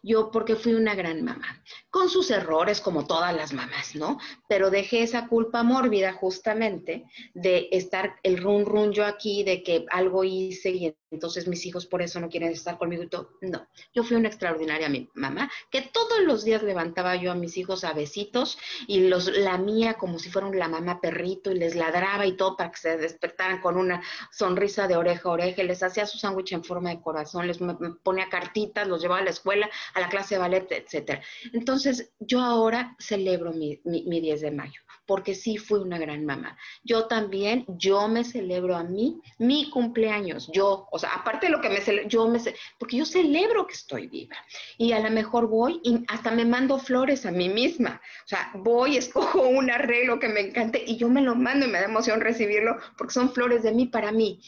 [0.02, 4.18] yo porque fui una gran mamá, con sus errores como todas las mamás, ¿no?
[4.48, 9.86] Pero dejé esa culpa mórbida justamente de estar el run run yo aquí, de que
[9.90, 13.30] algo hice y entonces mis hijos por eso no quieren estar conmigo y todo.
[13.40, 17.84] No, yo fui una extraordinaria mamá, que todos los días levantaba yo a mis hijos
[17.84, 22.36] a besitos y los lamía como si fueran la mamá perrito y les ladraba y
[22.36, 26.18] todo para que se despertaran con una sonrisa de oreja a oreja, les hacía su
[26.18, 27.58] sándwich en forma de corazón, les
[28.02, 31.20] ponía cartitas, los llevaba a la escuela, a la clase de ballet, etcétera.
[31.52, 36.56] Entonces, yo ahora celebro mi, mi, 10 de mayo, porque sí fui una gran mamá.
[36.84, 41.60] Yo también, yo me celebro a mí, mi cumpleaños, yo, o sea, aparte de lo
[41.60, 42.38] que me celebro, yo me
[42.78, 44.36] porque yo celebro que estoy viva.
[44.76, 48.00] Y a lo mejor voy y hasta me mando flores a mí misma.
[48.24, 51.70] O sea, voy, escojo un arreglo que me encante y yo me lo mando y
[51.70, 54.40] me da emoción recibirlo porque son flores de mí para mí.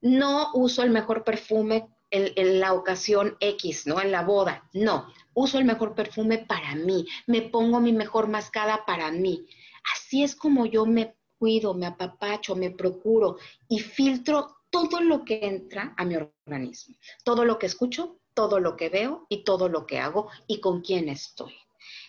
[0.00, 4.00] No uso el mejor perfume en, la ocasión X, ¿no?
[4.00, 4.68] En la boda.
[4.72, 9.46] No, uso el mejor perfume para mí, me pongo mi mejor mascada para mí.
[9.94, 13.36] Así es como yo me cuido, me apapacho, me procuro
[13.68, 18.76] y filtro todo lo que entra a mi organismo, todo lo que escucho, todo lo
[18.76, 21.54] que veo y todo lo que hago y con quién estoy.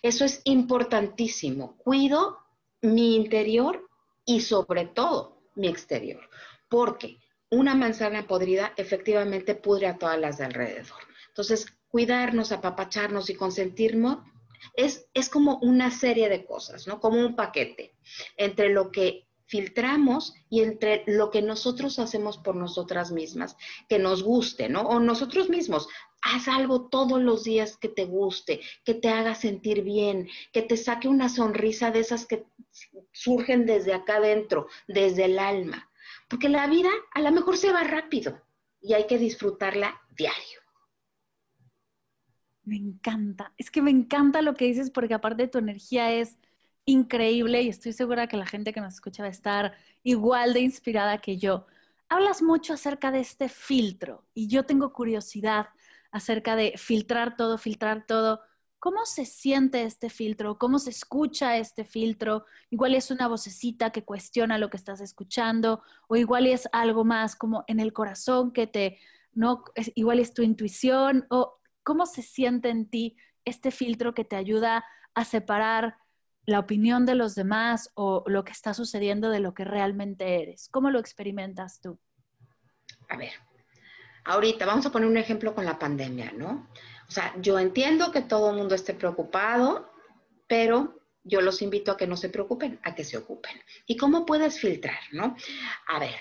[0.02, 1.76] Eso es importantísimo.
[1.76, 2.38] Cuido
[2.82, 3.88] mi interior
[4.24, 6.28] y sobre todo mi exterior,
[6.68, 7.18] porque
[7.50, 11.00] una manzana podrida efectivamente pudre a todas las de alrededor.
[11.28, 14.18] Entonces, cuidarnos, apapacharnos y consentirnos
[14.74, 17.00] es, es como una serie de cosas, ¿no?
[17.00, 17.94] Como un paquete
[18.36, 23.56] entre lo que filtramos y entre lo que nosotros hacemos por nosotras mismas,
[23.88, 24.82] que nos guste, ¿no?
[24.82, 25.88] O nosotros mismos,
[26.20, 30.76] haz algo todos los días que te guste, que te haga sentir bien, que te
[30.76, 32.44] saque una sonrisa de esas que
[33.12, 35.88] surgen desde acá adentro, desde el alma.
[36.28, 38.42] Porque la vida a lo mejor se va rápido
[38.80, 40.60] y hay que disfrutarla diario.
[42.64, 46.36] Me encanta, es que me encanta lo que dices porque aparte tu energía es
[46.84, 50.60] increíble y estoy segura que la gente que nos escucha va a estar igual de
[50.60, 51.66] inspirada que yo.
[52.08, 55.68] Hablas mucho acerca de este filtro y yo tengo curiosidad
[56.10, 58.40] acerca de filtrar todo, filtrar todo.
[58.78, 60.58] ¿Cómo se siente este filtro?
[60.58, 62.44] ¿Cómo se escucha este filtro?
[62.70, 67.36] Igual es una vocecita que cuestiona lo que estás escuchando o igual es algo más
[67.36, 68.98] como en el corazón que te,
[69.32, 74.36] no, igual es tu intuición o cómo se siente en ti este filtro que te
[74.36, 74.84] ayuda
[75.14, 75.96] a separar
[76.44, 80.68] la opinión de los demás o lo que está sucediendo de lo que realmente eres.
[80.70, 81.98] ¿Cómo lo experimentas tú?
[83.08, 83.32] A ver,
[84.24, 86.68] ahorita vamos a poner un ejemplo con la pandemia, ¿no?
[87.08, 89.90] O sea, yo entiendo que todo el mundo esté preocupado,
[90.46, 93.60] pero yo los invito a que no se preocupen, a que se ocupen.
[93.86, 95.36] ¿Y cómo puedes filtrar, no?
[95.88, 96.14] A ver,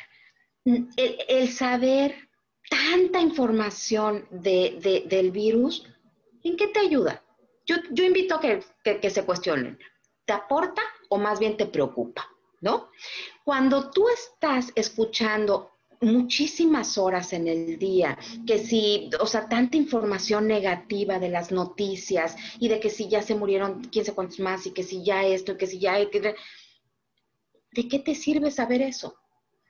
[0.65, 2.30] el, saber
[2.70, 5.88] tanta información del virus,
[6.43, 7.24] ¿en qué te ayuda?
[7.66, 9.80] Yo, invito a que, que se cuestionen.
[10.26, 12.28] ¿Te aporta o más bien te preocupa?
[12.62, 12.89] ¿No?
[13.43, 20.48] Cuando tú estás escuchando muchísimas horas en el día, que si, o sea, tanta información
[20.48, 24.66] negativa de las noticias y de que si ya se murieron quién sé cuántos más
[24.66, 25.98] y que si ya esto y que si ya...
[25.98, 29.16] ¿De qué te sirve saber eso?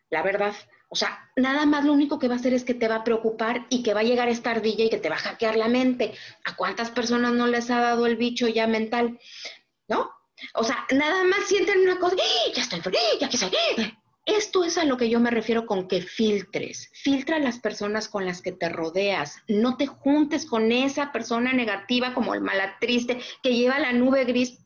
[0.10, 0.54] La verdad,
[0.90, 3.04] O sea, nada más lo único que va a hacer es que te va a
[3.04, 5.68] preocupar y que va a llegar esta ardilla y que te va a hackear la
[5.68, 6.14] mente.
[6.46, 9.20] ¿A cuántas personas no les ha dado el bicho ya mental?
[9.88, 10.12] ¿No?
[10.54, 12.52] O sea, nada más sienten una cosa, ¡Ah!
[12.54, 13.18] ya estoy, ¡Ah!
[13.20, 13.52] ya que soy.
[14.26, 16.90] Esto es a lo que yo me refiero con que filtres.
[16.94, 19.44] Filtra las personas con las que te rodeas.
[19.48, 24.65] No te juntes con esa persona negativa como el malatriste que lleva la nube gris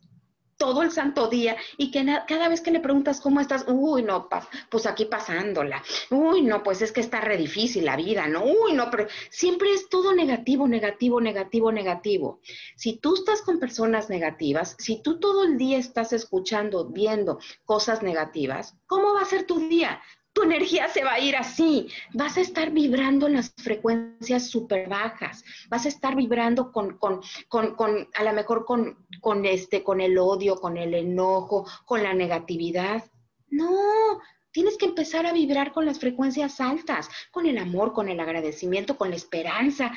[0.60, 4.28] todo el santo día y que cada vez que le preguntas cómo estás, uy, no,
[4.70, 5.82] pues aquí pasándola,
[6.12, 8.44] uy, no, pues es que está re difícil la vida, ¿no?
[8.44, 12.42] Uy, no, pero siempre es todo negativo, negativo, negativo, negativo.
[12.76, 18.04] Si tú estás con personas negativas, si tú todo el día estás escuchando, viendo cosas
[18.04, 20.02] negativas, ¿cómo va a ser tu día?
[20.40, 21.90] Tu energía se va a ir así.
[22.14, 25.44] Vas a estar vibrando en las frecuencias súper bajas.
[25.68, 27.20] Vas a estar vibrando con, con,
[27.50, 32.04] con, con, a lo mejor con, con, este, con el odio, con el enojo, con
[32.04, 33.04] la negatividad.
[33.50, 34.22] No,
[34.52, 38.98] tienes que empezar a vibrar con las frecuencias altas, con el amor, con el agradecimiento,
[38.98, 39.92] con la esperanza.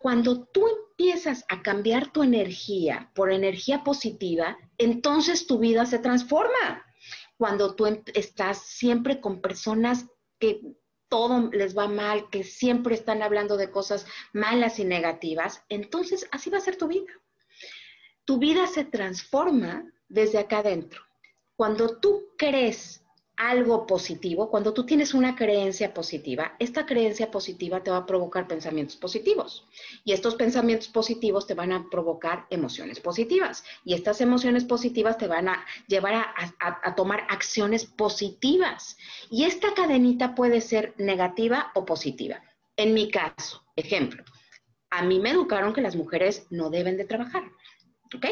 [0.00, 6.84] Cuando tú empiezas a cambiar tu energía por energía positiva, entonces tu vida se transforma
[7.44, 7.84] cuando tú
[8.14, 10.06] estás siempre con personas
[10.38, 10.62] que
[11.10, 16.48] todo les va mal, que siempre están hablando de cosas malas y negativas, entonces así
[16.48, 17.12] va a ser tu vida.
[18.24, 21.02] Tu vida se transforma desde acá adentro.
[21.54, 23.03] Cuando tú crees
[23.36, 28.46] algo positivo, cuando tú tienes una creencia positiva, esta creencia positiva te va a provocar
[28.46, 29.66] pensamientos positivos.
[30.04, 33.64] Y estos pensamientos positivos te van a provocar emociones positivas.
[33.84, 38.96] Y estas emociones positivas te van a llevar a, tomar acciones positivas.
[39.30, 42.40] Y esta cadenita puede ser negativa o positiva.
[42.76, 44.24] En mi caso, ejemplo,
[44.90, 47.44] a mí me educaron que las mujeres no deben de trabajar.
[48.14, 48.26] ¿Ok?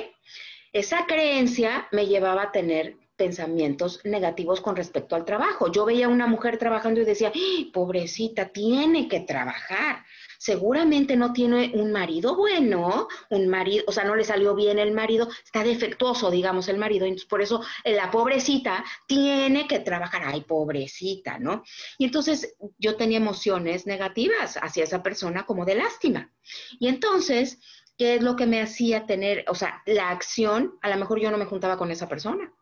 [0.72, 5.70] Esa creencia me llevaba a tener pensamientos negativos con respecto al trabajo.
[5.70, 10.04] Yo veía a una mujer trabajando y decía, ¡Ah, pobrecita, tiene que trabajar.
[10.38, 14.90] Seguramente no tiene un marido bueno, un marido, o sea, no le salió bien el
[14.90, 17.06] marido, está defectuoso, digamos, el marido.
[17.06, 20.22] Entonces, por eso eh, la pobrecita tiene que trabajar.
[20.24, 21.62] Ay, pobrecita, ¿no?
[21.98, 26.32] Y entonces yo tenía emociones negativas hacia esa persona como de lástima.
[26.80, 27.60] Y entonces,
[27.96, 30.76] ¿qué es lo que me hacía tener, o sea, la acción?
[30.82, 32.52] A lo mejor yo no me juntaba con esa persona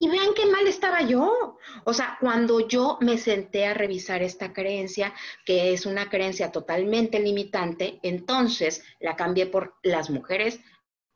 [0.00, 1.58] y vean qué mal estaba yo.
[1.84, 5.12] O sea, cuando yo me senté a revisar esta creencia,
[5.44, 10.58] que es una creencia totalmente limitante, entonces la cambié por las mujeres.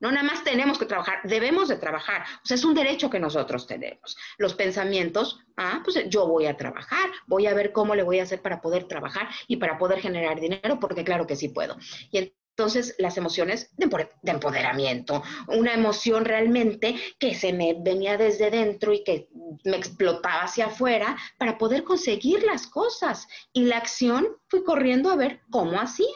[0.01, 2.24] No nada más tenemos que trabajar, debemos de trabajar.
[2.43, 4.18] O sea, es un derecho que nosotros tenemos.
[4.37, 8.24] Los pensamientos, ah, pues yo voy a trabajar, voy a ver cómo le voy a
[8.24, 11.78] hacer para poder trabajar y para poder generar dinero, porque claro que sí puedo.
[12.11, 13.88] Y entonces, las emociones de
[14.30, 19.28] empoderamiento, una emoción realmente que se me venía desde dentro y que
[19.64, 23.26] me explotaba hacia afuera para poder conseguir las cosas.
[23.52, 26.07] Y la acción fui corriendo a ver cómo hacía.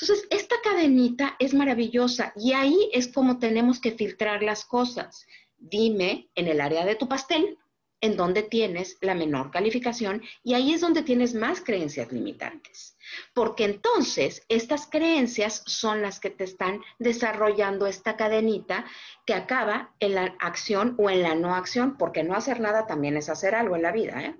[0.00, 5.26] Entonces, esta cadenita es maravillosa y ahí es como tenemos que filtrar las cosas.
[5.58, 7.58] Dime en el área de tu pastel
[8.00, 12.96] en donde tienes la menor calificación y ahí es donde tienes más creencias limitantes.
[13.34, 18.84] Porque entonces estas creencias son las que te están desarrollando esta cadenita
[19.26, 23.16] que acaba en la acción o en la no acción, porque no hacer nada también
[23.16, 24.22] es hacer algo en la vida.
[24.22, 24.36] ¿eh?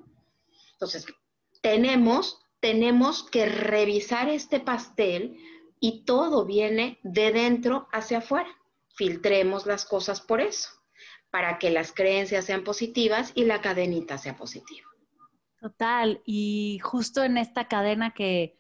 [0.73, 1.07] Entonces,
[1.61, 5.39] tenemos, tenemos que revisar este pastel
[5.81, 8.51] y todo viene de dentro hacia afuera.
[8.95, 10.78] Filtremos las cosas por eso
[11.31, 14.89] para que las creencias sean positivas y la cadenita sea positiva.
[15.61, 18.57] Total, y justo en esta cadena que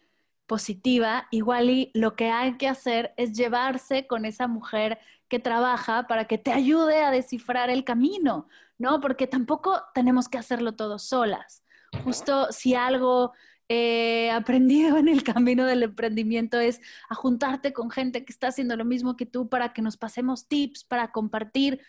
[0.47, 4.99] positiva, igual y lo que hay que hacer es llevarse con esa mujer
[5.29, 8.49] que trabaja para que te ayude a descifrar el camino,
[8.79, 9.01] ¿no?
[9.01, 11.65] Porque tampoco tenemos que hacerlo todos solas.
[12.03, 13.33] Justo si algo
[14.33, 18.87] aprendido en el camino del emprendimiento es a juntarte con gente que está haciendo lo
[18.87, 21.83] mismo que tú para que nos pasemos tips, para compartir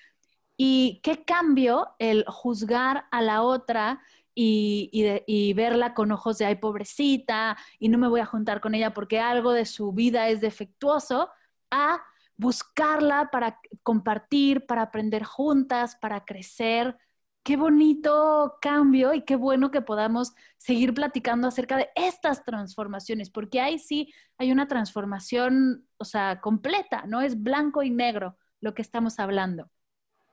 [0.62, 4.02] y qué cambio el juzgar a la otra
[4.36, 8.94] y, verla con ojos de, ay, pobrecita, y no me voy a juntar con ella
[8.94, 11.30] porque algo de su vida es defectuoso,
[11.72, 12.02] a
[12.36, 16.98] buscarla para compartir, para aprender juntas, para crecer.
[17.42, 23.62] Qué bonito cambio y qué bueno que podamos seguir platicando acerca de estas transformaciones, porque
[23.62, 28.82] ahí sí hay una transformación, o sea, completa, no es blanco y negro lo que
[28.82, 29.72] estamos hablando.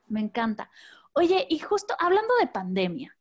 [0.07, 0.71] Me encanta.
[1.13, 3.17] Oye, y justo hablando de pandemia,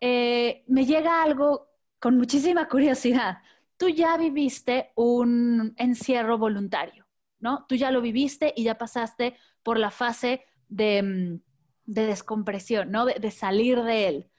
[0.00, 1.68] eh, me llega algo
[1.98, 3.38] con muchísima curiosidad.
[3.76, 7.06] Tú ya viviste un encierro voluntario,
[7.40, 7.66] ¿no?
[7.68, 11.40] Tú ya lo viviste y ya pasaste por la fase de, mm,
[11.86, 13.06] descompresión, ¿no?
[13.06, 14.30] De, de salir de él.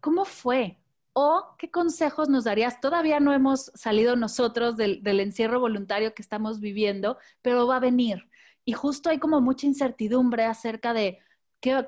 [0.00, 0.80] ¿Cómo fue?
[1.12, 2.80] ¿O qué consejos nos darías?
[2.80, 8.29] Todavía no hemos salido nosotros del, encierro voluntario que estamos viviendo, pero va a venir.
[8.70, 11.18] Y justo hay como mucha incertidumbre acerca de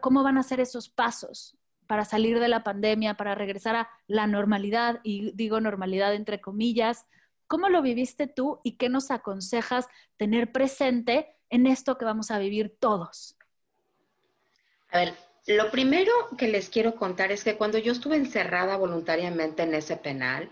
[0.00, 1.56] cómo van a ser esos pasos
[1.86, 7.06] para salir de la pandemia, para regresar a la normalidad, y digo normalidad entre comillas.
[7.46, 12.40] ¿Cómo lo viviste tú y qué nos aconsejas tener presente en esto que vamos a
[12.40, 13.36] vivir todos?
[14.90, 15.14] A ver,
[15.46, 19.96] lo primero que les quiero contar es que cuando yo estuve encerrada voluntariamente en ese
[19.96, 20.50] penal,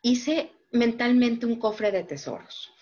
[0.00, 2.72] hice mentalmente un cofre de tesoros.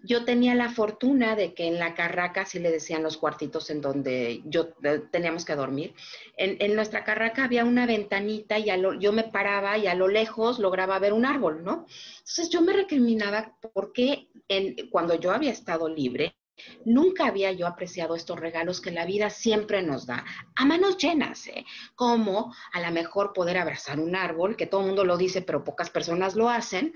[0.00, 3.80] Yo tenía la fortuna de que en la carraca, así le decían los cuartitos en
[3.80, 5.94] donde yo eh, teníamos que dormir,
[6.36, 8.66] en, nuestra carraca había una ventanita y
[9.00, 11.86] yo me paraba y a lo lejos lograba ver un árbol, ¿no?
[12.18, 14.28] Entonces yo me recriminaba porque
[14.90, 16.36] cuando yo había estado libre,
[16.84, 20.24] Nunca había yo apreciado estos regalos que la vida siempre nos da,
[20.56, 21.64] a manos llenas, ¿eh?
[21.94, 25.64] como a lo mejor poder abrazar un árbol, que todo el mundo lo dice, pero
[25.64, 26.92] pocas personas lo hacen,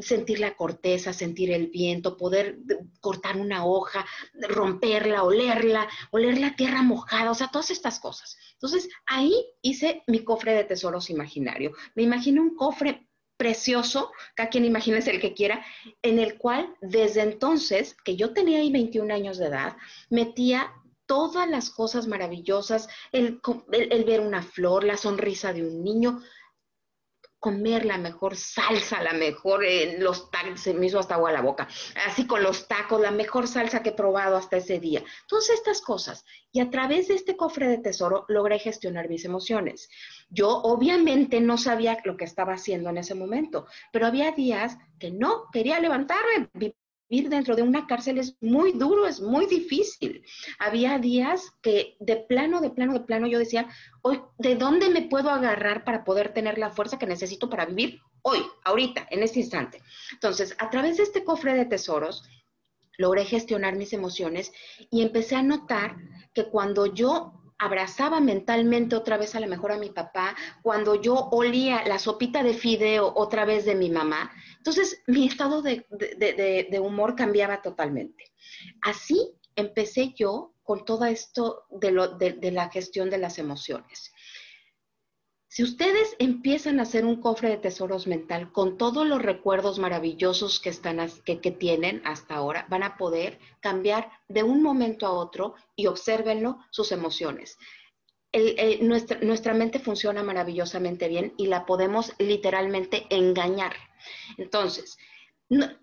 [0.00, 2.58] sentir la corteza, sentir el viento, poder
[3.00, 8.36] cortar una hoja, romperla, olerla, oler la tierra mojada, o sea, todas estas cosas.
[8.52, 11.72] Entonces, ahí hice mi cofre de tesoros imaginario.
[11.94, 13.09] Me imaginé un cofre
[13.40, 15.64] precioso, cada quien imagínese el que quiera,
[16.02, 19.78] en el cual desde entonces, que yo tenía ahí 21 años de edad,
[20.10, 20.70] metía
[21.06, 23.40] todas las cosas maravillosas, el,
[23.72, 26.20] el, ver una flor, la sonrisa de un niño,
[27.40, 31.40] comer la mejor salsa, la mejor, eh, los tacos, se me hizo hasta agua la
[31.40, 31.66] boca,
[32.06, 35.02] así con los tacos, la mejor salsa que he probado hasta ese día.
[35.26, 36.24] Todas estas cosas.
[36.52, 39.88] Y a través de este cofre de tesoro logré gestionar mis emociones.
[40.28, 45.10] Yo obviamente no sabía lo que estaba haciendo en ese momento, pero había días que
[45.10, 46.50] no quería levantarme,
[47.10, 50.24] vivir dentro de una cárcel es muy duro, es muy difícil.
[50.58, 53.68] Había días que de plano, de plano, de plano yo decía,
[54.02, 58.00] hoy, ¿de dónde me puedo agarrar para poder tener la fuerza que necesito para vivir
[58.22, 59.82] hoy, ahorita, en este instante?
[60.12, 62.22] Entonces, a través de este cofre de tesoros,
[62.96, 64.52] logré gestionar mis emociones
[64.90, 65.96] y empecé a notar
[66.32, 71.14] que cuando yo abrazaba mentalmente otra vez a lo mejor a mi papá, cuando yo
[71.30, 75.86] olía la sopita de fideo otra vez de mi mamá, entonces mi estado de,
[76.82, 78.32] humor cambiaba totalmente.
[78.82, 84.12] Así empecé yo con todo esto de la gestión de las emociones.
[85.52, 90.60] Si ustedes empiezan a hacer un cofre de tesoros mental con todos los recuerdos maravillosos
[90.60, 95.56] que, están, que, tienen hasta ahora, van a poder cambiar de un momento a otro
[95.74, 97.58] y observenlo sus emociones.
[98.80, 103.74] nuestra, nuestra mente funciona maravillosamente bien y la podemos literalmente engañar.
[104.38, 104.98] Entonces,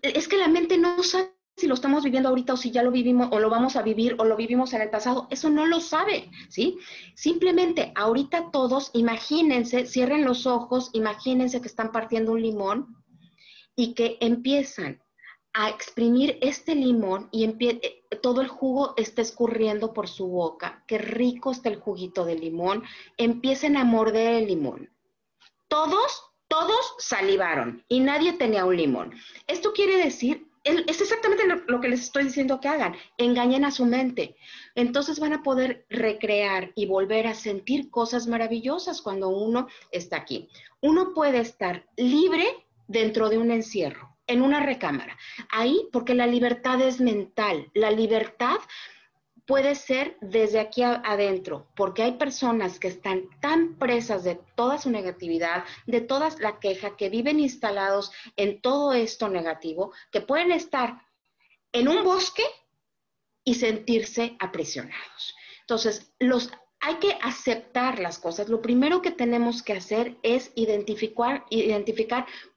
[0.00, 2.92] es que la mente no sabe si lo estamos viviendo ahorita o si ya lo
[2.92, 5.80] vivimos o lo vamos a vivir o lo vivimos en el pasado, eso no lo
[5.80, 6.78] sabe, ¿sí?
[7.14, 12.96] Simplemente ahorita todos, imagínense, cierren los ojos, imagínense que están partiendo un limón
[13.74, 15.02] y que empiezan
[15.52, 20.98] a exprimir este limón y eh, todo el jugo está escurriendo por su boca, qué
[20.98, 22.84] rico está el juguito de limón,
[23.16, 24.90] empiecen a morder el limón.
[25.66, 29.14] Todos, todos salivaron y nadie tenía un limón.
[29.48, 32.94] Esto quiere decir es exactamente lo, que les estoy diciendo que hagan.
[33.16, 34.36] Engañen a su mente.
[34.74, 40.48] Entonces van a poder recrear y volver a sentir cosas maravillosas cuando uno está aquí.
[40.80, 42.46] Uno puede estar libre
[42.86, 45.16] dentro de un encierro, en una recámara.
[45.50, 47.70] Ahí, porque la libertad es mental.
[47.74, 48.58] La libertad
[49.48, 54.90] puede ser desde aquí adentro, porque hay personas que están tan presas de toda su
[54.90, 61.00] negatividad, de toda la queja, que viven instalados en todo esto negativo, que pueden estar
[61.72, 62.44] en un bosque
[63.42, 65.34] y sentirse aprisionados.
[65.62, 68.48] Entonces, los hay que aceptar las cosas.
[68.48, 71.44] Lo primero que tenemos que hacer es identificar,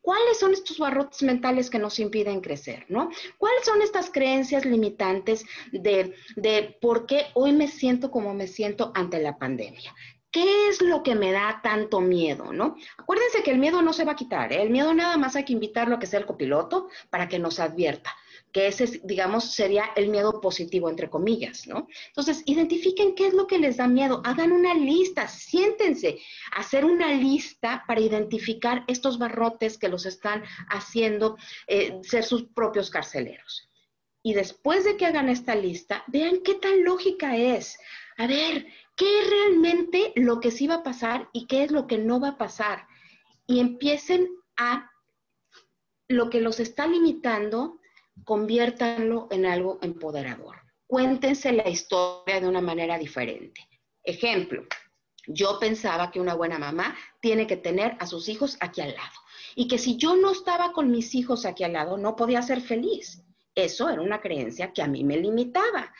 [0.01, 3.09] cuáles son estos barrotes mentales que nos impiden crecer, ¿no?
[3.37, 8.91] ¿Cuáles son estas creencias limitantes de, de por qué hoy me siento como me siento
[8.95, 9.93] ante la pandemia?
[10.29, 12.77] ¿Qué es lo que me da tanto miedo, no?
[12.97, 14.61] Acuérdense que el miedo no se va a quitar, ¿eh?
[14.61, 17.59] el miedo nada más hay que invitarlo a que sea el copiloto para que nos
[17.59, 18.15] advierta
[18.51, 21.87] que ese, digamos, sería el miedo positivo, entre comillas, ¿no?
[22.07, 26.19] Entonces, identifiquen qué es lo que les da miedo, hagan una lista, siéntense,
[26.55, 31.37] hacer una lista para identificar estos barrotes que los están haciendo
[31.67, 33.69] eh, ser sus propios carceleros.
[34.23, 37.79] Y después de que hagan esta lista, vean qué tan lógica es.
[38.17, 41.87] A ver, ¿qué es realmente lo que sí va a pasar y qué es lo
[41.87, 42.85] que no va a pasar?
[43.47, 44.91] Y empiecen a
[46.07, 47.79] lo que los está limitando,
[48.23, 50.57] conviértanlo en algo empoderador.
[50.87, 53.67] Cuéntense la historia de una manera diferente.
[54.03, 54.63] Ejemplo,
[55.27, 59.21] Yo pensaba que una buena mamá tiene que tener a sus hijos aquí al lado
[59.55, 62.61] y que si yo no estaba con mis hijos aquí al lado no podía ser
[62.61, 63.23] feliz.
[63.53, 65.93] Eso era una creencia que a mí me limitaba.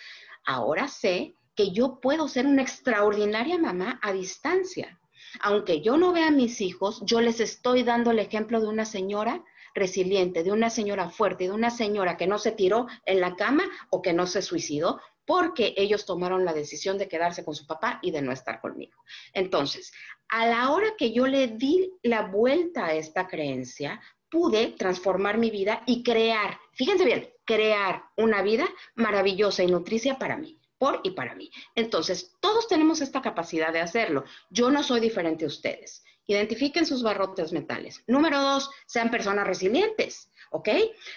[0.45, 4.99] Ahora sé que yo puedo ser una extraordinaria mamá a distancia.
[5.41, 8.85] Aunque yo no vea a mis hijos, yo les estoy dando el ejemplo de una
[8.85, 9.43] señora
[9.73, 13.63] resiliente, de una señora fuerte, de una señora que no se tiró en la cama
[13.89, 17.99] o que no se suicidó porque ellos tomaron la decisión de quedarse con su papá
[18.01, 19.03] y de no estar conmigo.
[19.33, 19.93] Entonces,
[20.29, 25.51] a la hora que yo le di la vuelta a esta creencia, pude transformar mi
[25.51, 31.11] vida y crear, fíjense bien, crear una vida maravillosa y nutricia para mí por y
[31.11, 31.51] para mí.
[31.75, 34.23] Entonces, todos tenemos esta capacidad de hacerlo.
[34.49, 36.00] Yo no soy diferente a ustedes.
[36.27, 38.03] Identifiquen sus barrotes mentales.
[38.07, 40.69] Número dos, sean personas resilientes, ¿ok?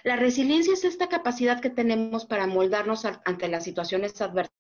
[0.02, 4.55] La resiliencia es esta capacidad que tenemos para moldarnos ante las situaciones adversas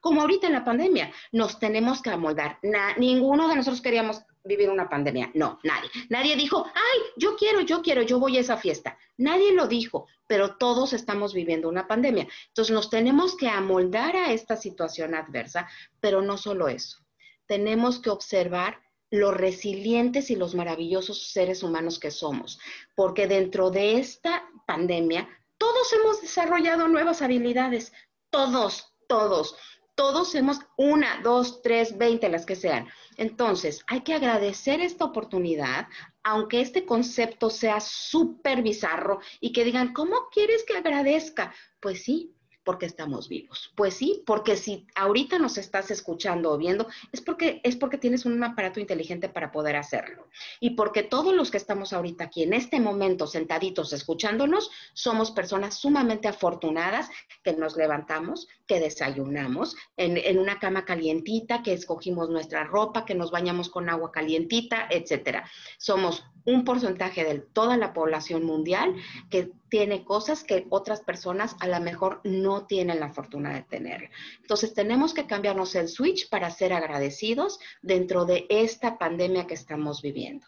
[0.00, 2.58] como ahorita en la pandemia, nos tenemos que amoldar.
[2.98, 5.30] ninguno de nosotros queríamos vivir una pandemia.
[5.34, 5.88] No, nadie.
[6.08, 8.98] Nadie dijo, ay, yo quiero, yo quiero, yo voy a esa fiesta.
[9.16, 12.26] Nadie lo dijo, pero todos estamos viviendo una pandemia.
[12.48, 15.68] Entonces nos tenemos que amoldar a esta situación adversa,
[16.00, 16.98] pero no solo eso.
[17.46, 18.80] Tenemos que observar
[19.12, 22.58] los resilientes y los maravillosos seres humanos que somos,
[22.96, 27.92] porque dentro de esta pandemia todos hemos desarrollado nuevas habilidades,
[28.30, 29.54] todos, todos.
[29.94, 32.88] Todos hemos una, dos, tres, veinte, las que sean.
[33.18, 35.86] Entonces, hay que agradecer esta oportunidad,
[36.22, 41.54] aunque este concepto sea súper bizarro y que digan, ¿cómo quieres que agradezca?
[41.78, 42.34] Pues sí,
[42.64, 43.72] porque estamos vivos.
[43.74, 48.24] Pues sí, porque si ahorita nos estás escuchando o viendo, es porque, es porque tienes
[48.24, 50.28] un aparato inteligente para poder hacerlo.
[50.60, 55.74] Y porque todos los que estamos ahorita aquí en este momento sentaditos escuchándonos, somos personas
[55.76, 57.08] sumamente afortunadas
[57.42, 63.14] que nos levantamos, que desayunamos en, en una cama calientita, que escogimos nuestra ropa, que
[63.14, 65.48] nos bañamos con agua calientita, etcétera.
[65.78, 68.94] Somos un porcentaje de toda la población mundial
[69.30, 74.10] que tiene cosas que otras personas a lo mejor no tienen la fortuna de tener.
[74.40, 80.02] Entonces tenemos que cambiarnos el switch para ser agradecidos dentro de esta pandemia que estamos
[80.02, 80.46] viviendo.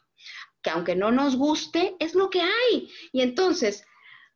[0.63, 2.91] Que aunque no nos guste, es lo que hay.
[3.13, 3.87] Y entonces,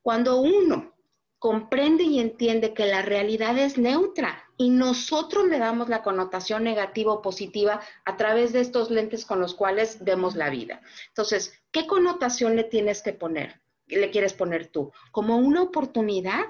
[0.02, 0.94] cuando uno
[1.38, 7.12] comprende y entiende que la realidad es neutra y nosotros le damos la connotación negativa
[7.12, 10.82] o positiva a través de estos lentes con los cuales vemos la vida.
[11.08, 13.60] Entonces, ¿qué connotación le tienes que poner?
[13.86, 14.92] ¿Le quieres poner tú?
[15.12, 16.44] ¿Como una oportunidad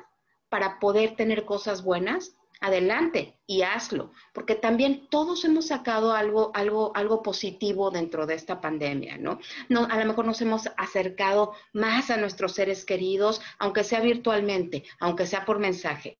[0.48, 2.34] para poder tener cosas buenas?
[2.60, 8.60] adelante y hazlo, porque también todos hemos sacado algo, algo, algo positivo dentro de esta
[8.60, 9.38] pandemia, ¿no?
[9.68, 9.84] ¿no?
[9.84, 15.26] A lo mejor nos hemos acercado más a nuestros seres queridos, aunque sea virtualmente, aunque
[15.26, 16.18] sea por mensaje.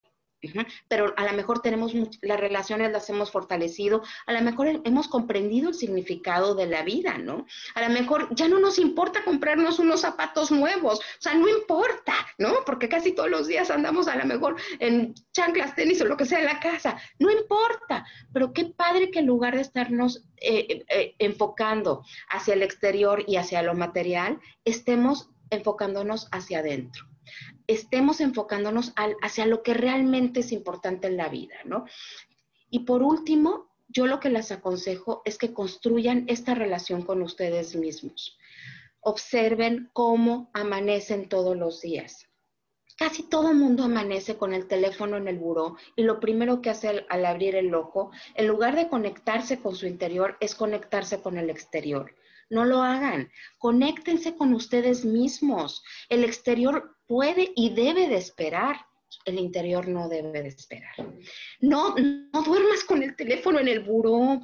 [0.89, 5.71] Pero a lo mejor tenemos las relaciones las hemos fortalecido, a lo mejor hemos comprendido
[5.71, 7.47] el significado de la vida, ¿no?
[7.75, 12.15] A lo mejor ya no nos importa comprarnos unos zapatos nuevos, o sea, no importa,
[12.39, 12.65] ¿no?
[12.65, 16.27] Porque casi todos los días andamos a lo mejor en chanclas, tenis o lo que
[16.27, 20.85] sea en la casa, no importa, pero qué padre que en lugar de estarnos eh,
[20.89, 27.09] eh, enfocando hacia el exterior y hacia lo material, estemos enfocándonos hacia adentro
[27.67, 31.85] estemos enfocándonos hacia lo que realmente es importante en la vida, ¿no?
[32.71, 37.75] Y por último, yo lo que les aconsejo es que construyan esta relación con ustedes
[37.75, 38.37] mismos.
[39.01, 42.29] Observen cómo amanecen todos los días.
[42.99, 47.07] Casi todo mundo amanece con el teléfono en el buró y lo primero que hace
[47.09, 51.49] al, abrir el ojo, en lugar de conectarse con su interior, es conectarse con el
[51.49, 52.13] exterior.
[52.51, 53.31] No lo hagan.
[53.59, 55.83] Conéctense con ustedes mismos.
[56.09, 58.77] El exterior puede y debe de esperar.
[59.25, 60.95] El interior no debe de esperar.
[61.61, 64.41] No, no duermas con el teléfono en el buró.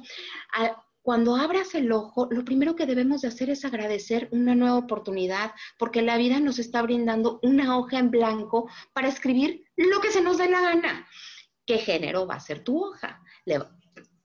[1.05, 5.51] Cuando abras el ojo, lo primero que debemos de hacer es agradecer una nueva oportunidad,
[5.77, 10.21] porque la vida nos está brindando una hoja en blanco para escribir lo que se
[10.21, 11.07] nos dé la gana.
[11.63, 13.21] ¿Qué género va a ser tu hoja?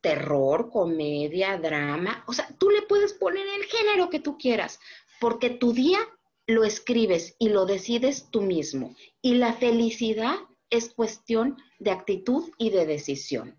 [0.00, 2.24] Terror, comedia, drama.
[2.26, 4.80] O sea, tú le puedes poner el género que tú quieras,
[5.20, 5.98] porque tu día
[6.46, 8.94] lo escribes y lo decides tú mismo.
[9.22, 10.36] Y la felicidad
[10.70, 13.58] es cuestión de actitud y de decisión.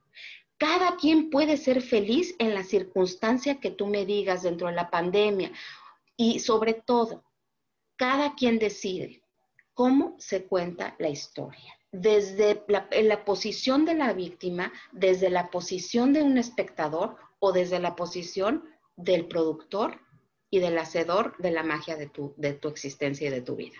[0.57, 4.89] Cada quien puede ser feliz en la circunstancia que tú me digas dentro de la
[4.89, 5.51] pandemia.
[6.15, 7.23] Y sobre todo,
[7.95, 9.23] cada quien decide
[9.73, 16.23] cómo se cuenta la historia desde la, posición de la víctima, desde la posición de
[16.23, 18.63] un espectador o desde la posición
[18.95, 19.99] del productor
[20.49, 23.77] y del hacedor de la magia de tu, de tu existencia y de tu vida.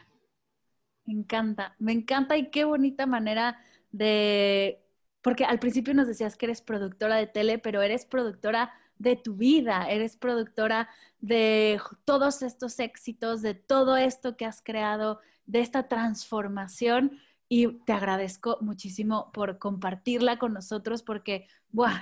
[1.05, 3.59] Me encanta, me encanta y qué bonita manera
[3.91, 4.81] de
[5.21, 9.35] porque al principio nos decías que eres productora de tele, pero eres productora de tu
[9.35, 10.89] vida, eres productora
[11.19, 17.19] de todos estos éxitos, de todo esto que has creado, de esta transformación
[17.53, 21.49] y te agradezco muchísimo por compartirla con nosotros porque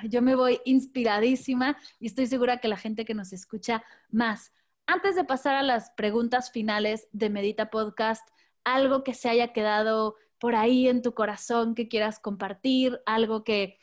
[0.07, 4.53] yo me voy inspiradísima y estoy segura que la gente que nos escucha más.
[4.85, 8.29] Antes de pasar a las preguntas finales de Medita Podcast,
[8.63, 13.79] algo que se haya quedado por ahí en tu corazón que quieras compartir, algo que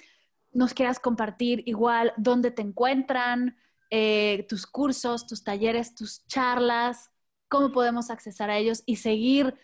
[0.52, 3.56] nos quieras compartir igual, dónde te encuentran,
[3.90, 7.10] eh, tus cursos, tus talleres, tus charlas,
[7.48, 9.56] cómo podemos accesar a ellos y seguir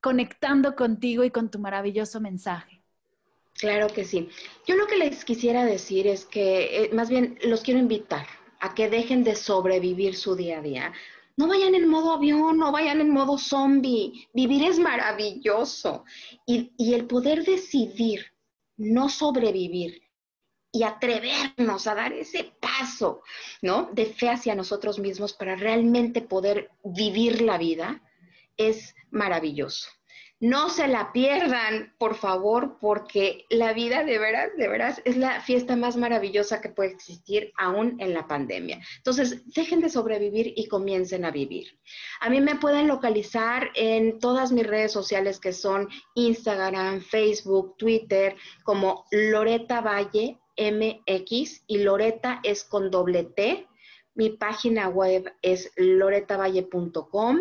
[0.00, 2.80] conectando contigo y con tu maravilloso mensaje.
[3.54, 4.28] Claro que sí.
[4.66, 8.26] Yo lo que les quisiera decir es que eh, más bien los quiero invitar
[8.60, 10.92] a que dejen de sobrevivir su día a día.
[11.36, 14.28] No vayan en modo avión, no vayan en modo zombie.
[14.32, 16.04] Vivir es maravilloso.
[16.46, 18.26] Y, y el poder decidir
[18.76, 20.02] no sobrevivir
[20.72, 23.22] y atrevernos a dar ese paso,
[23.60, 23.90] ¿no?
[23.92, 28.02] De fe hacia nosotros mismos para realmente poder vivir la vida,
[28.56, 29.88] es maravilloso.
[30.42, 35.42] No se la pierdan, por favor, porque la vida de veras, de veras, es la
[35.42, 38.80] fiesta más maravillosa que puede existir aún en la pandemia.
[38.96, 41.78] Entonces, dejen de sobrevivir y comiencen a vivir.
[42.22, 48.34] A mí me pueden localizar en todas mis redes sociales que son Instagram, Facebook, Twitter,
[48.64, 53.66] como Loreta Valle MX y Loreta es con doble T.
[54.14, 57.40] Mi página web es loretavalle.com.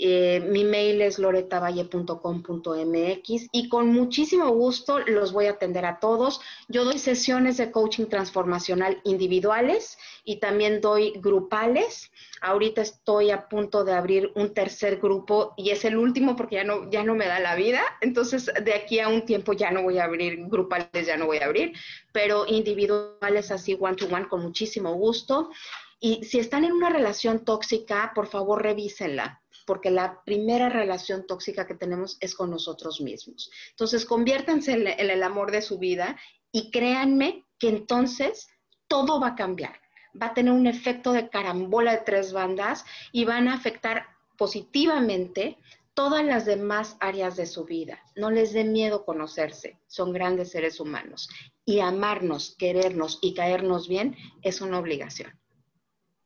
[0.00, 6.40] Eh, mi mail es loretavalle.com.mx y con muchísimo gusto los voy a atender a todos.
[6.68, 12.12] Yo doy sesiones de coaching transformacional individuales y también doy grupales.
[12.40, 16.64] Ahorita estoy a punto de abrir un tercer grupo y es el último porque ya
[16.64, 17.82] no, ya no me da la vida.
[18.00, 21.38] Entonces, de aquí a un tiempo ya no voy a abrir grupales, ya no voy
[21.38, 21.72] a abrir,
[22.12, 25.50] pero individuales así, one to one, con muchísimo gusto.
[25.98, 31.66] Y si están en una relación tóxica, por favor, revísenla porque la primera relación tóxica
[31.66, 33.50] que tenemos es con nosotros mismos.
[33.68, 36.16] Entonces, conviértanse en, el amor de su vida
[36.50, 38.48] y créanme que entonces
[38.86, 39.78] todo va a cambiar.
[40.20, 44.06] Va a tener un efecto de carambola de tres bandas y van a afectar
[44.38, 45.58] positivamente
[45.92, 47.98] todas las demás áreas de su vida.
[48.16, 51.28] No les dé miedo conocerse, son grandes seres humanos.
[51.66, 55.30] Y amarnos, querernos y caernos bien es una obligación.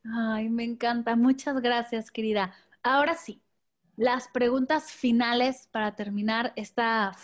[0.04, 1.16] Ay, me encanta.
[1.16, 2.54] Muchas gracias, querida.
[2.82, 3.40] Ahora sí,
[3.96, 7.16] las preguntas finales para terminar esta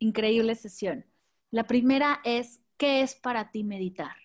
[0.00, 1.06] increíble sesión.
[1.50, 4.16] La primera es, ¿qué es para ti meditar?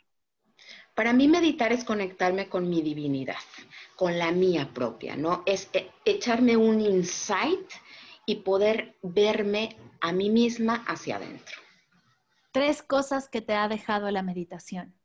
[0.96, 3.38] Para mí meditar es conectarme con mi divinidad,
[3.96, 5.44] con la mía propia, ¿no?
[5.46, 7.72] Es eh, echarme un insight
[8.26, 11.56] y poder verme a mí misma hacia adentro.
[12.52, 14.96] Tres cosas que te ha dejado la meditación.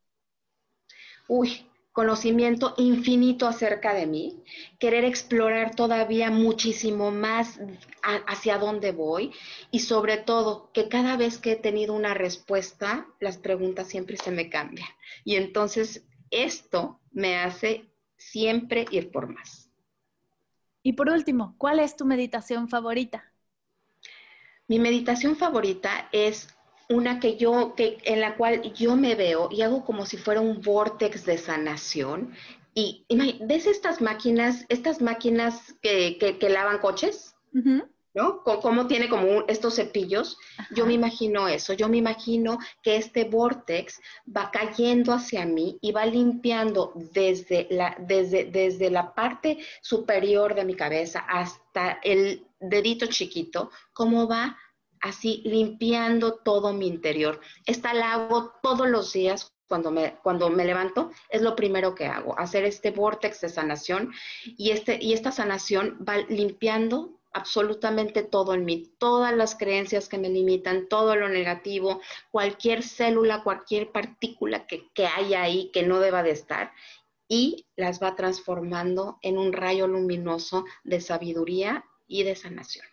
[1.28, 4.42] Uy, conocimiento infinito acerca de mí,
[4.80, 7.60] querer explorar todavía muchísimo más
[8.02, 9.32] hacia dónde voy
[9.70, 14.32] y sobre todo que cada vez que he tenido una respuesta, las preguntas siempre se
[14.32, 14.88] me cambian.
[15.24, 19.70] Y entonces esto me hace siempre ir por más.
[20.82, 23.32] Y por último, ¿cuál es tu meditación favorita?
[24.66, 26.48] Mi meditación favorita es
[26.88, 30.40] una que yo, que, en la cual yo me veo y hago como si fuera
[30.40, 32.34] un vortex de sanación.
[32.74, 33.06] Y,
[33.42, 37.34] ¿ves estas máquinas, estas máquinas que, que, lavan coches?
[38.14, 38.42] ¿No?
[38.42, 40.38] Cómo tiene como estos cepillos.
[40.74, 45.92] Yo me imagino eso, yo me imagino que este vortex va cayendo hacia mí y
[45.92, 53.06] va limpiando desde la, desde, desde la parte superior de mi cabeza hasta el dedito
[53.06, 54.56] chiquito, cómo va
[55.04, 57.40] así limpiando todo mi interior.
[57.66, 62.06] Esta la hago todos los días cuando me, cuando me levanto, es lo primero que
[62.06, 64.12] hago, hacer este vortex de sanación
[64.44, 70.18] y, este, y esta sanación va limpiando absolutamente todo en mí, todas las creencias que
[70.18, 72.00] me limitan, todo lo negativo,
[72.30, 76.72] cualquier célula, cualquier partícula que, que haya ahí que no deba de estar
[77.28, 82.86] y las va transformando en un rayo luminoso de sabiduría y de sanación.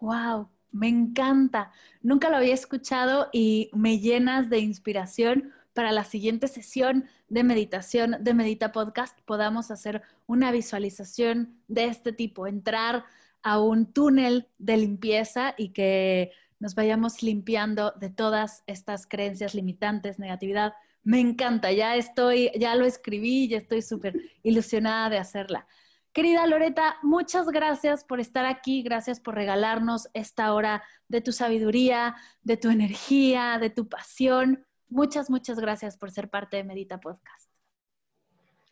[0.00, 1.72] Wow, me encanta.
[2.02, 8.16] Nunca lo había escuchado y me llenas de inspiración para la siguiente sesión de meditación
[8.20, 13.04] de Medita Podcast podamos hacer una visualización de este tipo, entrar
[13.42, 20.18] a un túnel de limpieza y que nos vayamos limpiando de todas estas creencias limitantes,
[20.18, 20.74] negatividad.
[21.02, 25.66] Me encanta, ya estoy, ya lo escribí, ya estoy súper ilusionada de hacerla.
[26.12, 32.16] Querida Loreta, muchas gracias por estar aquí, gracias por regalarnos esta hora de tu sabiduría,
[32.42, 34.66] de tu energía, de tu pasión.
[34.88, 37.48] Muchas, muchas gracias por ser parte de Medita Podcast.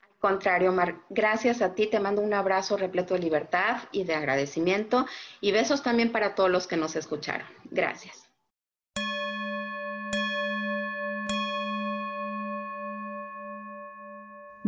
[0.02, 4.16] Al contrario, Mar, gracias a ti, te mando un abrazo repleto de libertad y de
[4.16, 5.06] agradecimiento
[5.40, 7.46] y besos también para todos los que nos escucharon.
[7.70, 8.27] Gracias.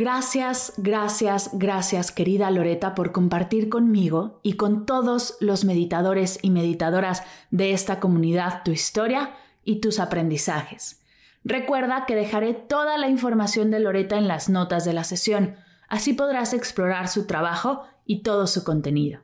[0.01, 7.22] Gracias, gracias, gracias querida Loreta por compartir conmigo y con todos los meditadores y meditadoras
[7.51, 11.03] de esta comunidad tu historia y tus aprendizajes.
[11.44, 16.14] Recuerda que dejaré toda la información de Loreta en las notas de la sesión, así
[16.14, 19.20] podrás explorar su trabajo y todo su contenido.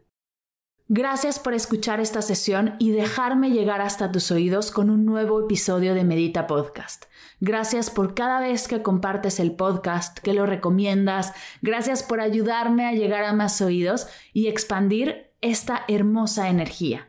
[0.89, 5.95] Gracias por escuchar esta sesión y dejarme llegar hasta tus oídos con un nuevo episodio
[5.95, 7.07] de Medita Podcast.
[7.41, 11.33] Gracias por cada vez que compartes el podcast, que lo recomiendas.
[11.61, 17.09] Gracias por ayudarme a llegar a más oídos y expandir esta hermosa energía.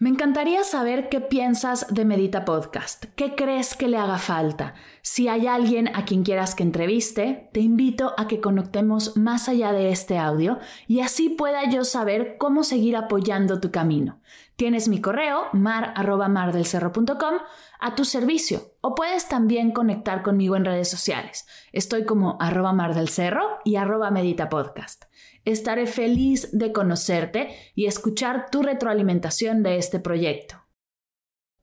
[0.00, 4.74] Me encantaría saber qué piensas de Medita Podcast, qué crees que le haga falta.
[5.02, 9.72] Si hay alguien a quien quieras que entreviste, te invito a que conectemos más allá
[9.72, 14.20] de este audio y así pueda yo saber cómo seguir apoyando tu camino.
[14.54, 17.34] Tienes mi correo mar@mardelcerro.com
[17.80, 21.44] a tu servicio o puedes también conectar conmigo en redes sociales.
[21.72, 25.07] Estoy como arroba mardelcerro y arroba medita podcast.
[25.48, 30.56] Estaré feliz de conocerte y escuchar tu retroalimentación de este proyecto.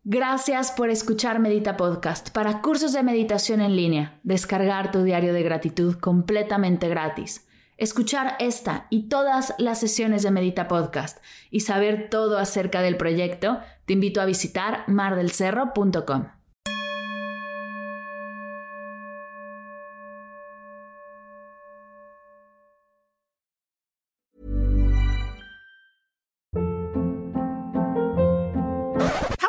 [0.03, 5.43] Gracias por escuchar Medita Podcast para cursos de meditación en línea, descargar tu diario de
[5.43, 12.39] gratitud completamente gratis, escuchar esta y todas las sesiones de Medita Podcast y saber todo
[12.39, 16.34] acerca del proyecto, te invito a visitar mardelcerro.com.